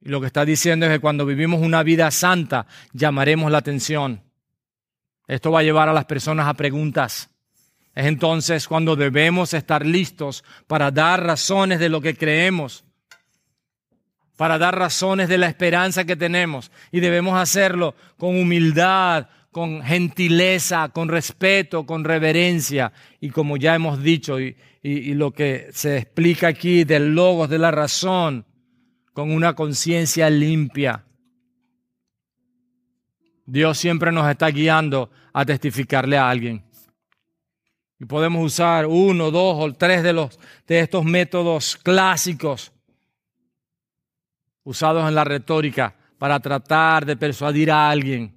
Y 0.00 0.08
lo 0.08 0.20
que 0.20 0.26
está 0.26 0.44
diciendo 0.44 0.84
es 0.86 0.90
que 0.90 0.98
cuando 0.98 1.24
vivimos 1.24 1.60
una 1.60 1.84
vida 1.84 2.10
santa, 2.10 2.66
llamaremos 2.92 3.52
la 3.52 3.58
atención. 3.58 4.20
Esto 5.28 5.52
va 5.52 5.60
a 5.60 5.62
llevar 5.62 5.88
a 5.88 5.92
las 5.92 6.06
personas 6.06 6.48
a 6.48 6.54
preguntas. 6.54 7.30
Es 8.00 8.06
entonces 8.06 8.66
cuando 8.66 8.96
debemos 8.96 9.52
estar 9.52 9.84
listos 9.84 10.42
para 10.66 10.90
dar 10.90 11.22
razones 11.22 11.78
de 11.78 11.90
lo 11.90 12.00
que 12.00 12.16
creemos, 12.16 12.82
para 14.38 14.56
dar 14.56 14.78
razones 14.78 15.28
de 15.28 15.36
la 15.36 15.48
esperanza 15.48 16.06
que 16.06 16.16
tenemos. 16.16 16.72
Y 16.92 17.00
debemos 17.00 17.38
hacerlo 17.38 17.94
con 18.16 18.40
humildad, 18.40 19.28
con 19.52 19.82
gentileza, 19.82 20.88
con 20.88 21.10
respeto, 21.10 21.84
con 21.84 22.04
reverencia. 22.04 22.90
Y 23.20 23.28
como 23.28 23.58
ya 23.58 23.74
hemos 23.74 24.02
dicho, 24.02 24.40
y, 24.40 24.56
lo 25.12 25.32
que 25.32 25.68
se 25.74 25.98
explica 25.98 26.48
aquí 26.48 26.84
del 26.84 27.14
logos 27.14 27.50
de 27.50 27.58
la 27.58 27.70
razón, 27.70 28.46
con 29.12 29.30
una 29.30 29.52
conciencia 29.52 30.30
limpia. 30.30 31.04
Dios 33.44 33.76
siempre 33.76 34.10
nos 34.10 34.26
está 34.30 34.48
guiando 34.48 35.10
a 35.34 35.44
testificarle 35.44 36.16
a 36.16 36.30
alguien. 36.30 36.69
Y 38.00 38.06
podemos 38.06 38.42
usar 38.42 38.86
uno, 38.86 39.30
dos 39.30 39.56
o 39.58 39.72
tres 39.74 40.02
de, 40.02 40.14
los, 40.14 40.40
de 40.66 40.80
estos 40.80 41.04
métodos 41.04 41.76
clásicos 41.76 42.72
usados 44.64 45.06
en 45.06 45.14
la 45.14 45.22
retórica 45.22 45.94
para 46.18 46.40
tratar 46.40 47.04
de 47.04 47.16
persuadir 47.16 47.70
a 47.70 47.90
alguien. 47.90 48.34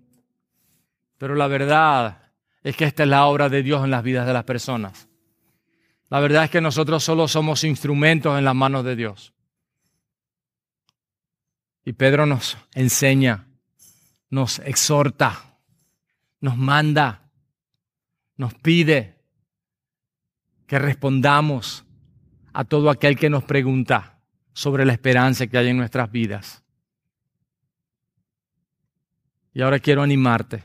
Pero 1.17 1.33
la 1.35 1.47
verdad 1.47 2.33
es 2.61 2.75
que 2.75 2.83
esta 2.83 3.03
es 3.03 3.09
la 3.09 3.25
obra 3.25 3.47
de 3.47 3.63
Dios 3.63 3.85
en 3.85 3.91
las 3.91 4.03
vidas 4.03 4.27
de 4.27 4.33
las 4.33 4.43
personas. 4.43 5.07
La 6.09 6.19
verdad 6.19 6.43
es 6.43 6.49
que 6.49 6.59
nosotros 6.59 7.01
solo 7.01 7.29
somos 7.29 7.63
instrumentos 7.63 8.37
en 8.37 8.43
las 8.43 8.55
manos 8.55 8.83
de 8.83 8.97
Dios. 8.97 9.33
Y 11.85 11.93
Pedro 11.93 12.25
nos 12.25 12.57
enseña, 12.73 13.47
nos 14.29 14.59
exhorta, 14.59 15.57
nos 16.41 16.57
manda, 16.57 17.31
nos 18.35 18.53
pide 18.55 19.12
que 20.67 20.79
respondamos 20.79 21.85
a 22.53 22.63
todo 22.63 22.89
aquel 22.89 23.17
que 23.17 23.29
nos 23.29 23.43
pregunta 23.43 24.19
sobre 24.53 24.85
la 24.85 24.93
esperanza 24.93 25.47
que 25.47 25.57
hay 25.57 25.69
en 25.69 25.77
nuestras 25.77 26.11
vidas. 26.11 26.63
Y 29.53 29.61
ahora 29.61 29.79
quiero 29.79 30.01
animarte 30.01 30.63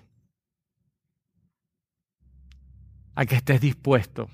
a 3.14 3.26
que 3.26 3.34
estés 3.34 3.60
dispuesto, 3.60 4.30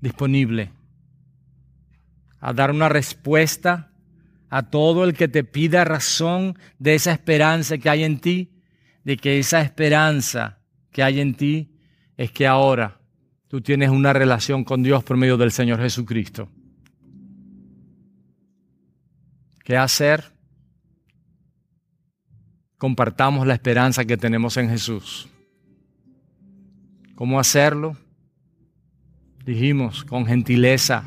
disponible, 0.00 0.70
a 2.40 2.52
dar 2.52 2.70
una 2.70 2.88
respuesta 2.88 3.90
a 4.50 4.62
todo 4.62 5.04
el 5.04 5.14
que 5.14 5.26
te 5.26 5.42
pida 5.42 5.84
razón 5.84 6.58
de 6.78 6.94
esa 6.94 7.12
esperanza 7.12 7.78
que 7.78 7.88
hay 7.88 8.04
en 8.04 8.20
ti, 8.20 8.52
de 9.02 9.16
que 9.16 9.38
esa 9.38 9.62
esperanza 9.62 10.58
que 10.92 11.02
hay 11.02 11.20
en 11.20 11.34
ti 11.34 11.78
es 12.16 12.30
que 12.30 12.46
ahora 12.46 13.00
tú 13.54 13.60
tienes 13.60 13.88
una 13.90 14.12
relación 14.12 14.64
con 14.64 14.82
Dios 14.82 15.04
por 15.04 15.16
medio 15.16 15.36
del 15.36 15.52
Señor 15.52 15.78
Jesucristo. 15.78 16.48
¿Qué 19.62 19.76
hacer? 19.76 20.24
Compartamos 22.78 23.46
la 23.46 23.54
esperanza 23.54 24.04
que 24.04 24.16
tenemos 24.16 24.56
en 24.56 24.70
Jesús. 24.70 25.28
¿Cómo 27.14 27.38
hacerlo? 27.38 27.96
Dijimos, 29.44 30.02
con 30.02 30.26
gentileza, 30.26 31.04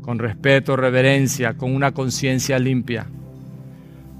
con 0.00 0.18
respeto, 0.18 0.76
reverencia, 0.76 1.58
con 1.58 1.74
una 1.74 1.92
conciencia 1.92 2.58
limpia. 2.58 3.06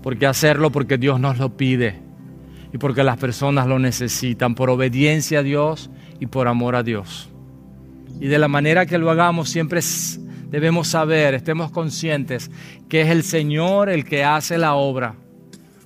Porque 0.03 0.27
hacerlo 0.27 0.71
porque 0.71 0.99
Dios 0.99 1.19
nos 1.19 1.39
lo 1.39 1.57
pide 1.57 2.03
y 2.71 2.77
porque 2.77 3.03
las 3.03 3.17
personas 3.17 3.67
lo 3.67 3.79
necesitan, 3.79 4.55
por 4.55 4.69
obediencia 4.69 5.39
a 5.39 5.43
Dios 5.43 5.91
y 6.21 6.27
por 6.27 6.47
amor 6.47 6.77
a 6.77 6.83
Dios. 6.83 7.30
Y 8.19 8.27
de 8.27 8.39
la 8.39 8.49
manera 8.49 8.87
que 8.87 8.99
lo 8.99 9.11
hagamos 9.11 9.49
siempre 9.49 9.81
debemos 10.51 10.89
saber, 10.89 11.35
estemos 11.35 11.71
conscientes 11.71 12.51
que 12.89 13.03
es 13.03 13.09
el 13.09 13.23
Señor 13.23 13.89
el 13.89 14.05
que 14.05 14.25
hace 14.25 14.59
la 14.59 14.75
obra. 14.75 15.15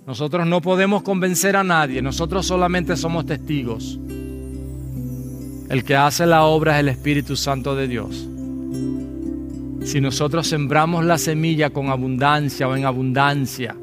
Nosotros 0.07 0.47
no 0.47 0.61
podemos 0.61 1.03
convencer 1.03 1.57
a 1.57 1.64
nadie, 1.64 2.03
nosotros 2.03 2.47
solamente 2.47 2.97
somos 2.97 3.27
testigos. 3.27 3.99
El 5.68 5.83
que 5.85 5.97
hace 5.97 6.27
la 6.27 6.45
obra 6.45 6.75
es 6.75 6.81
el 6.81 6.89
Espíritu 6.89 7.37
Santo 7.37 7.75
de 7.75 7.89
Dios. 7.89 8.29
Si 9.85 10.01
nosotros 10.01 10.47
sembramos 10.47 11.05
la 11.05 11.18
semilla 11.18 11.70
con 11.70 11.89
abundancia 11.89 12.68
o 12.68 12.77
en 12.77 12.85
abundancia, 12.85 13.77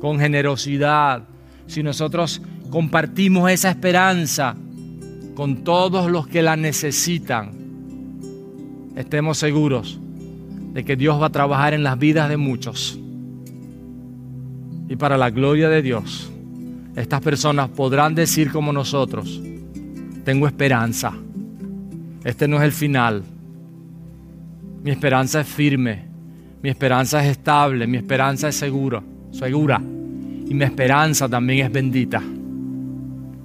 con 0.00 0.18
generosidad, 0.18 1.24
si 1.66 1.82
nosotros 1.82 2.42
compartimos 2.70 3.50
esa 3.50 3.70
esperanza 3.70 4.56
con 5.34 5.64
todos 5.64 6.10
los 6.10 6.26
que 6.26 6.42
la 6.42 6.56
necesitan, 6.56 7.65
estemos 8.96 9.38
seguros 9.38 10.00
de 10.72 10.84
que 10.84 10.96
Dios 10.96 11.20
va 11.20 11.26
a 11.26 11.30
trabajar 11.30 11.74
en 11.74 11.84
las 11.84 11.98
vidas 11.98 12.28
de 12.28 12.36
muchos. 12.36 12.98
Y 14.88 14.96
para 14.96 15.16
la 15.16 15.30
gloria 15.30 15.68
de 15.68 15.82
Dios, 15.82 16.32
estas 16.96 17.20
personas 17.20 17.68
podrán 17.68 18.14
decir 18.14 18.50
como 18.50 18.72
nosotros, 18.72 19.40
tengo 20.24 20.46
esperanza. 20.46 21.12
Este 22.24 22.48
no 22.48 22.56
es 22.56 22.62
el 22.62 22.72
final 22.72 23.22
mi 24.86 24.92
esperanza 24.92 25.40
es 25.40 25.48
firme, 25.48 26.04
mi 26.62 26.70
esperanza 26.70 27.20
es 27.24 27.32
estable, 27.32 27.88
mi 27.88 27.96
esperanza 27.96 28.50
es 28.50 28.54
segura, 28.54 29.02
segura. 29.32 29.80
Y 29.80 30.54
mi 30.54 30.62
esperanza 30.62 31.28
también 31.28 31.66
es 31.66 31.72
bendita. 31.72 32.22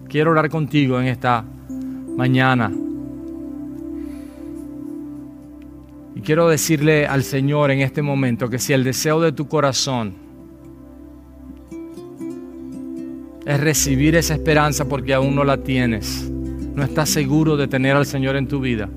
Quiero 0.07 0.29
orar 0.29 0.51
contigo 0.51 1.01
en 1.01 1.07
esta 1.07 1.43
mañana. 2.15 2.71
Quiero 6.23 6.47
decirle 6.47 7.07
al 7.07 7.23
Señor 7.23 7.71
en 7.71 7.79
este 7.81 8.03
momento 8.03 8.47
que 8.47 8.59
si 8.59 8.73
el 8.73 8.83
deseo 8.83 9.19
de 9.19 9.31
tu 9.31 9.47
corazón 9.47 10.13
es 13.43 13.59
recibir 13.59 14.15
esa 14.15 14.35
esperanza 14.35 14.87
porque 14.87 15.15
aún 15.15 15.33
no 15.33 15.43
la 15.43 15.57
tienes, 15.57 16.29
no 16.75 16.83
estás 16.83 17.09
seguro 17.09 17.57
de 17.57 17.67
tener 17.67 17.95
al 17.95 18.05
Señor 18.05 18.35
en 18.35 18.47
tu 18.47 18.59
vida, 18.59 18.87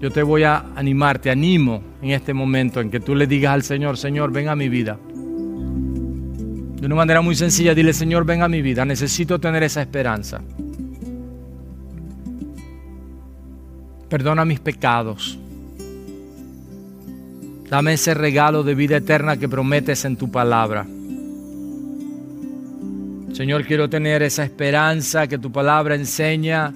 yo 0.00 0.10
te 0.10 0.24
voy 0.24 0.42
a 0.42 0.72
animar, 0.74 1.20
te 1.20 1.30
animo 1.30 1.80
en 2.02 2.10
este 2.10 2.34
momento 2.34 2.80
en 2.80 2.90
que 2.90 2.98
tú 2.98 3.14
le 3.14 3.28
digas 3.28 3.52
al 3.52 3.62
Señor, 3.62 3.96
Señor, 3.96 4.32
ven 4.32 4.48
a 4.48 4.56
mi 4.56 4.68
vida. 4.68 4.98
De 6.80 6.86
una 6.86 6.96
manera 6.96 7.20
muy 7.20 7.36
sencilla, 7.36 7.72
dile, 7.72 7.92
Señor, 7.92 8.24
ven 8.24 8.42
a 8.42 8.48
mi 8.48 8.62
vida, 8.62 8.84
necesito 8.84 9.38
tener 9.38 9.62
esa 9.62 9.80
esperanza. 9.80 10.42
Perdona 14.08 14.44
mis 14.44 14.58
pecados. 14.58 15.38
Dame 17.72 17.94
ese 17.94 18.12
regalo 18.12 18.62
de 18.62 18.74
vida 18.74 18.98
eterna 18.98 19.38
que 19.38 19.48
prometes 19.48 20.04
en 20.04 20.18
tu 20.18 20.30
palabra. 20.30 20.86
Señor, 23.32 23.64
quiero 23.64 23.88
tener 23.88 24.22
esa 24.22 24.44
esperanza 24.44 25.26
que 25.26 25.38
tu 25.38 25.50
palabra 25.50 25.94
enseña, 25.94 26.74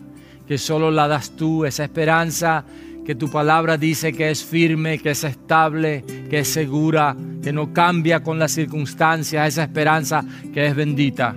que 0.48 0.56
solo 0.56 0.90
la 0.90 1.06
das 1.06 1.32
tú, 1.36 1.66
esa 1.66 1.84
esperanza 1.84 2.64
que 3.04 3.14
tu 3.14 3.28
palabra 3.28 3.76
dice 3.76 4.14
que 4.14 4.30
es 4.30 4.42
firme, 4.42 4.98
que 4.98 5.10
es 5.10 5.22
estable, 5.24 6.02
que 6.30 6.38
es 6.38 6.48
segura, 6.48 7.14
que 7.42 7.52
no 7.52 7.74
cambia 7.74 8.22
con 8.22 8.38
las 8.38 8.52
circunstancias, 8.52 9.48
esa 9.48 9.64
esperanza 9.64 10.24
que 10.54 10.66
es 10.66 10.74
bendita. 10.74 11.36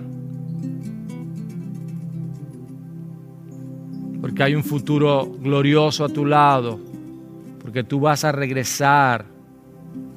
Porque 4.22 4.42
hay 4.42 4.56
un 4.56 4.64
futuro 4.64 5.30
glorioso 5.30 6.06
a 6.06 6.08
tu 6.08 6.26
lado, 6.26 6.80
porque 7.62 7.84
tú 7.84 8.00
vas 8.00 8.24
a 8.24 8.32
regresar 8.32 9.39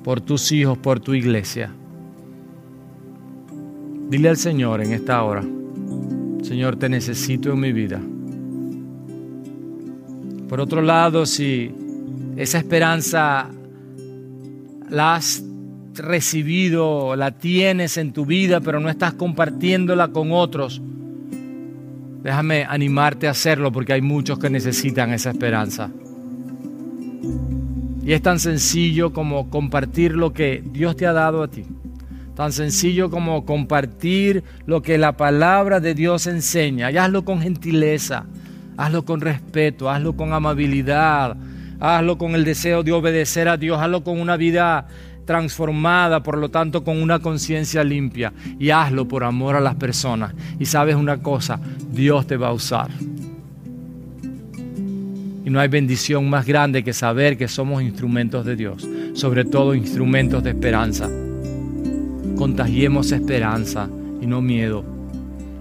por 0.04 0.20
tus 0.20 0.52
hijos, 0.52 0.78
por 0.78 1.00
tu 1.00 1.14
iglesia. 1.14 1.70
Dile 4.08 4.28
al 4.28 4.36
Señor 4.36 4.82
en 4.82 4.92
esta 4.92 5.22
hora, 5.22 5.44
Señor, 6.42 6.76
te 6.76 6.88
necesito 6.88 7.52
en 7.52 7.60
mi 7.60 7.72
vida. 7.72 8.00
Por 10.48 10.60
otro 10.60 10.82
lado, 10.82 11.24
si 11.24 11.74
esa 12.36 12.58
esperanza 12.58 13.48
la 14.90 15.14
has 15.14 15.42
recibido, 15.94 17.16
la 17.16 17.30
tienes 17.30 17.96
en 17.96 18.12
tu 18.12 18.26
vida, 18.26 18.60
pero 18.60 18.80
no 18.80 18.90
estás 18.90 19.14
compartiéndola 19.14 20.08
con 20.08 20.32
otros, 20.32 20.82
déjame 22.22 22.64
animarte 22.64 23.28
a 23.28 23.30
hacerlo 23.30 23.72
porque 23.72 23.94
hay 23.94 24.02
muchos 24.02 24.38
que 24.38 24.50
necesitan 24.50 25.12
esa 25.12 25.30
esperanza. 25.30 25.90
Y 28.02 28.12
es 28.12 28.22
tan 28.22 28.40
sencillo 28.40 29.12
como 29.12 29.48
compartir 29.48 30.16
lo 30.16 30.32
que 30.32 30.62
Dios 30.72 30.96
te 30.96 31.06
ha 31.06 31.12
dado 31.12 31.42
a 31.42 31.48
ti. 31.48 31.64
Tan 32.34 32.52
sencillo 32.52 33.10
como 33.10 33.44
compartir 33.44 34.42
lo 34.66 34.82
que 34.82 34.98
la 34.98 35.16
palabra 35.16 35.78
de 35.78 35.94
Dios 35.94 36.26
enseña. 36.26 36.90
Y 36.90 36.96
hazlo 36.96 37.24
con 37.24 37.40
gentileza, 37.40 38.24
hazlo 38.76 39.04
con 39.04 39.20
respeto, 39.20 39.88
hazlo 39.88 40.16
con 40.16 40.32
amabilidad, 40.32 41.36
hazlo 41.78 42.18
con 42.18 42.34
el 42.34 42.44
deseo 42.44 42.82
de 42.82 42.92
obedecer 42.92 43.48
a 43.48 43.56
Dios, 43.56 43.80
hazlo 43.80 44.02
con 44.02 44.20
una 44.20 44.36
vida 44.36 44.88
transformada, 45.24 46.24
por 46.24 46.38
lo 46.38 46.50
tanto 46.50 46.82
con 46.82 47.00
una 47.00 47.20
conciencia 47.20 47.84
limpia. 47.84 48.32
Y 48.58 48.70
hazlo 48.70 49.06
por 49.06 49.22
amor 49.22 49.54
a 49.54 49.60
las 49.60 49.76
personas. 49.76 50.34
Y 50.58 50.64
sabes 50.64 50.96
una 50.96 51.22
cosa, 51.22 51.60
Dios 51.92 52.26
te 52.26 52.36
va 52.36 52.48
a 52.48 52.52
usar. 52.52 52.90
Y 55.44 55.50
no 55.50 55.58
hay 55.58 55.68
bendición 55.68 56.30
más 56.30 56.46
grande 56.46 56.84
que 56.84 56.92
saber 56.92 57.36
que 57.36 57.48
somos 57.48 57.82
instrumentos 57.82 58.44
de 58.44 58.56
Dios, 58.56 58.88
sobre 59.14 59.44
todo 59.44 59.74
instrumentos 59.74 60.42
de 60.42 60.50
esperanza. 60.50 61.08
Contagiemos 62.36 63.10
esperanza 63.12 63.88
y 64.20 64.26
no 64.26 64.40
miedo. 64.40 64.84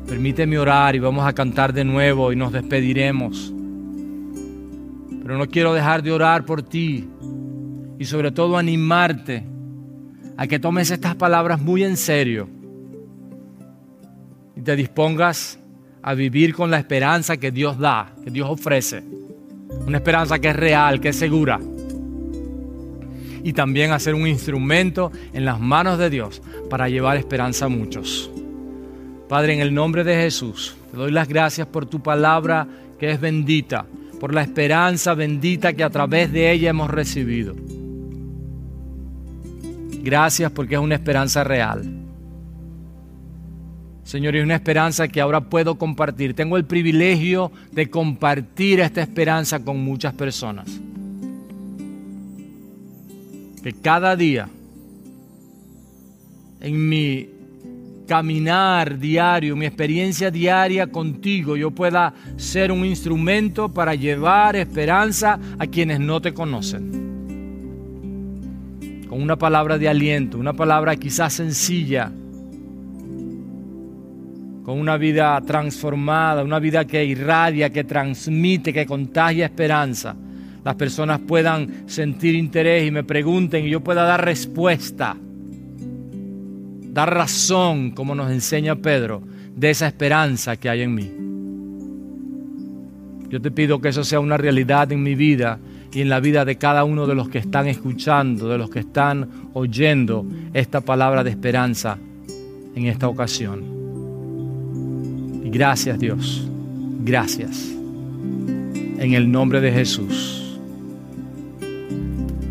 Permíteme 0.08 0.60
orar 0.60 0.96
y 0.96 1.00
vamos 1.00 1.26
a 1.26 1.34
cantar 1.34 1.74
de 1.74 1.84
nuevo 1.84 2.32
y 2.32 2.36
nos 2.36 2.52
despediremos. 2.52 3.54
Pero 5.22 5.38
no 5.38 5.48
quiero 5.48 5.74
dejar 5.74 6.04
de 6.04 6.12
orar 6.12 6.46
por 6.46 6.62
ti 6.62 7.08
y 7.98 8.06
sobre 8.06 8.32
todo 8.32 8.58
animarte 8.58 9.46
a 10.38 10.48
que 10.48 10.60
tomes 10.60 10.92
estas 10.92 11.16
palabras 11.16 11.62
muy 11.62 11.84
en 11.84 11.98
serio 11.98 12.50
y 14.56 14.62
te 14.62 14.76
dispongas 14.76 15.60
a 16.02 16.14
vivir 16.14 16.54
con 16.54 16.72
la 16.72 16.80
esperanza 16.80 17.38
que 17.38 17.52
Dios 17.52 17.78
da, 17.78 18.14
que 18.24 18.32
Dios 18.32 18.50
ofrece. 18.50 19.04
Una 19.88 19.98
esperanza 19.98 20.40
que 20.40 20.50
es 20.50 20.56
real, 20.56 21.00
que 21.00 21.10
es 21.10 21.16
segura. 21.16 21.60
Y 23.44 23.54
también 23.54 23.92
hacer 23.92 24.14
un 24.14 24.28
instrumento 24.28 25.12
en 25.34 25.46
las 25.46 25.60
manos 25.60 25.98
de 25.98 26.10
Dios 26.10 26.42
para 26.70 26.90
llevar 26.90 27.18
esperanza 27.18 27.66
a 27.66 27.70
muchos. 27.70 28.30
Padre, 29.28 29.54
en 29.54 29.62
el 29.62 29.74
nombre 29.74 30.04
de 30.04 30.16
Jesús, 30.16 30.76
te 30.92 30.98
doy 30.98 31.12
las 31.12 31.28
gracias 31.28 31.68
por 31.68 31.86
tu 31.86 32.02
palabra 32.02 32.68
que 33.00 33.12
es 33.12 33.20
bendita, 33.20 33.86
por 34.20 34.34
la 34.34 34.44
esperanza 34.44 35.14
bendita 35.14 35.74
que 35.74 35.84
a 35.84 35.90
través 35.90 36.32
de 36.32 36.52
ella 36.52 36.70
hemos 36.70 36.90
recibido. 36.90 37.56
Gracias 40.04 40.52
porque 40.52 40.76
es 40.76 40.82
una 40.82 40.96
esperanza 40.96 41.44
real. 41.44 42.01
Señor, 44.04 44.36
y 44.36 44.40
una 44.40 44.56
esperanza 44.56 45.08
que 45.08 45.22
ahora 45.22 45.42
puedo 45.42 45.76
compartir. 45.76 46.34
Tengo 46.34 46.58
el 46.58 46.66
privilegio 46.66 47.52
de 47.72 47.90
compartir 47.90 48.80
esta 48.80 49.02
esperanza 49.02 49.64
con 49.64 49.80
muchas 49.84 50.14
personas. 50.14 50.68
Que 53.64 53.74
cada 53.74 54.16
día, 54.16 54.50
en 56.60 56.90
mi 56.90 57.30
caminar 58.08 58.98
diario, 59.00 59.56
mi 59.56 59.66
experiencia 59.66 60.32
diaria 60.32 60.88
contigo, 60.88 61.56
yo 61.56 61.72
pueda 61.72 62.14
ser 62.36 62.72
un 62.72 62.84
instrumento 62.84 63.70
para 63.70 63.96
llevar 63.96 64.56
esperanza 64.56 65.40
a 65.60 65.68
quienes 65.68 66.00
no 66.00 66.22
te 66.22 66.34
conocen. 66.34 67.00
Con 69.08 69.22
una 69.22 69.38
palabra 69.38 69.78
de 69.78 69.88
aliento, 69.88 70.38
una 70.38 70.54
palabra 70.54 70.96
quizás 70.96 71.34
sencilla, 71.34 72.12
con 74.64 74.80
una 74.80 74.98
vida 74.98 75.40
transformada, 75.42 76.44
una 76.44 76.60
vida 76.60 76.86
que 76.86 77.04
irradia, 77.04 77.72
que 77.72 77.84
transmite, 77.84 78.72
que 78.72 78.86
contagia 78.86 79.46
esperanza, 79.46 80.16
las 80.64 80.76
personas 80.76 81.20
puedan 81.20 81.90
sentir 81.90 82.36
interés 82.36 82.88
y 82.88 82.92
me 82.92 83.04
pregunten 83.04 83.66
y 83.66 83.70
yo 83.70 83.82
pueda 83.82 84.04
dar 84.04 84.24
respuesta, 84.24 85.18
dar 86.94 87.14
razón, 87.14 87.92
como 87.92 88.14
nos 88.14 88.32
enseña 88.32 88.76
Pedro, 88.76 89.24
de 89.56 89.72
esa 89.72 89.88
esperanza 89.88 90.58
que 90.58 90.70
hay 90.70 90.82
en 90.82 90.94
mí. 90.94 91.12
Yo 93.30 93.42
te 93.42 93.50
pido 93.50 93.80
que 93.82 93.90
eso 93.90 94.04
sea 94.04 94.20
una 94.20 94.38
realidad 94.38 94.92
en 94.92 95.02
mi 95.02 95.16
vida 95.16 95.58
y 95.92 96.02
en 96.02 96.10
la 96.10 96.20
vida 96.20 96.46
de 96.46 96.58
cada 96.58 96.84
uno 96.84 97.08
de 97.08 97.16
los 97.16 97.30
que 97.30 97.40
están 97.40 97.68
escuchando, 97.68 98.48
de 98.50 98.58
los 98.58 98.70
que 98.70 98.80
están 98.80 99.30
oyendo 99.54 100.26
esta 100.54 100.82
palabra 100.82 101.24
de 101.24 101.32
esperanza 101.32 101.98
en 102.76 102.86
esta 102.86 103.08
ocasión. 103.08 103.81
Gracias 105.52 106.00
Dios. 106.00 106.48
Gracias. 107.04 107.70
En 108.98 109.14
el 109.14 109.30
nombre 109.30 109.60
de 109.60 109.72
Jesús. 109.72 110.60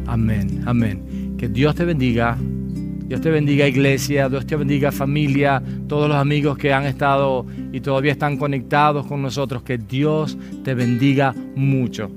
Amén. 0.07 0.63
Amén. 0.67 1.37
Que 1.39 1.49
Dios 1.49 1.75
te 1.75 1.85
bendiga. 1.85 2.37
Dios 2.37 3.21
te 3.21 3.31
bendiga 3.31 3.67
iglesia, 3.67 4.29
Dios 4.29 4.47
te 4.47 4.55
bendiga 4.55 4.93
familia, 4.93 5.61
todos 5.89 6.09
los 6.09 6.17
amigos 6.17 6.57
que 6.57 6.73
han 6.73 6.85
estado 6.85 7.45
y 7.73 7.81
todavía 7.81 8.13
están 8.13 8.37
conectados 8.37 9.07
con 9.07 9.23
nosotros. 9.23 9.63
Que 9.63 9.79
Dios 9.79 10.37
te 10.63 10.75
bendiga 10.75 11.35
mucho. 11.57 12.11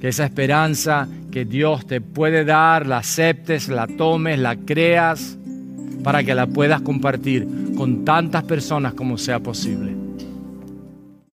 Que 0.00 0.08
esa 0.08 0.24
esperanza 0.24 1.06
que 1.30 1.44
Dios 1.44 1.86
te 1.86 2.00
puede 2.00 2.44
dar, 2.44 2.86
la 2.86 2.98
aceptes, 2.98 3.68
la 3.68 3.86
tomes, 3.86 4.38
la 4.38 4.56
creas, 4.56 5.38
para 6.02 6.24
que 6.24 6.34
la 6.34 6.46
puedas 6.46 6.80
compartir 6.80 7.46
con 7.76 8.04
tantas 8.04 8.44
personas 8.44 8.94
como 8.94 9.18
sea 9.18 9.40
posible. 9.40 10.05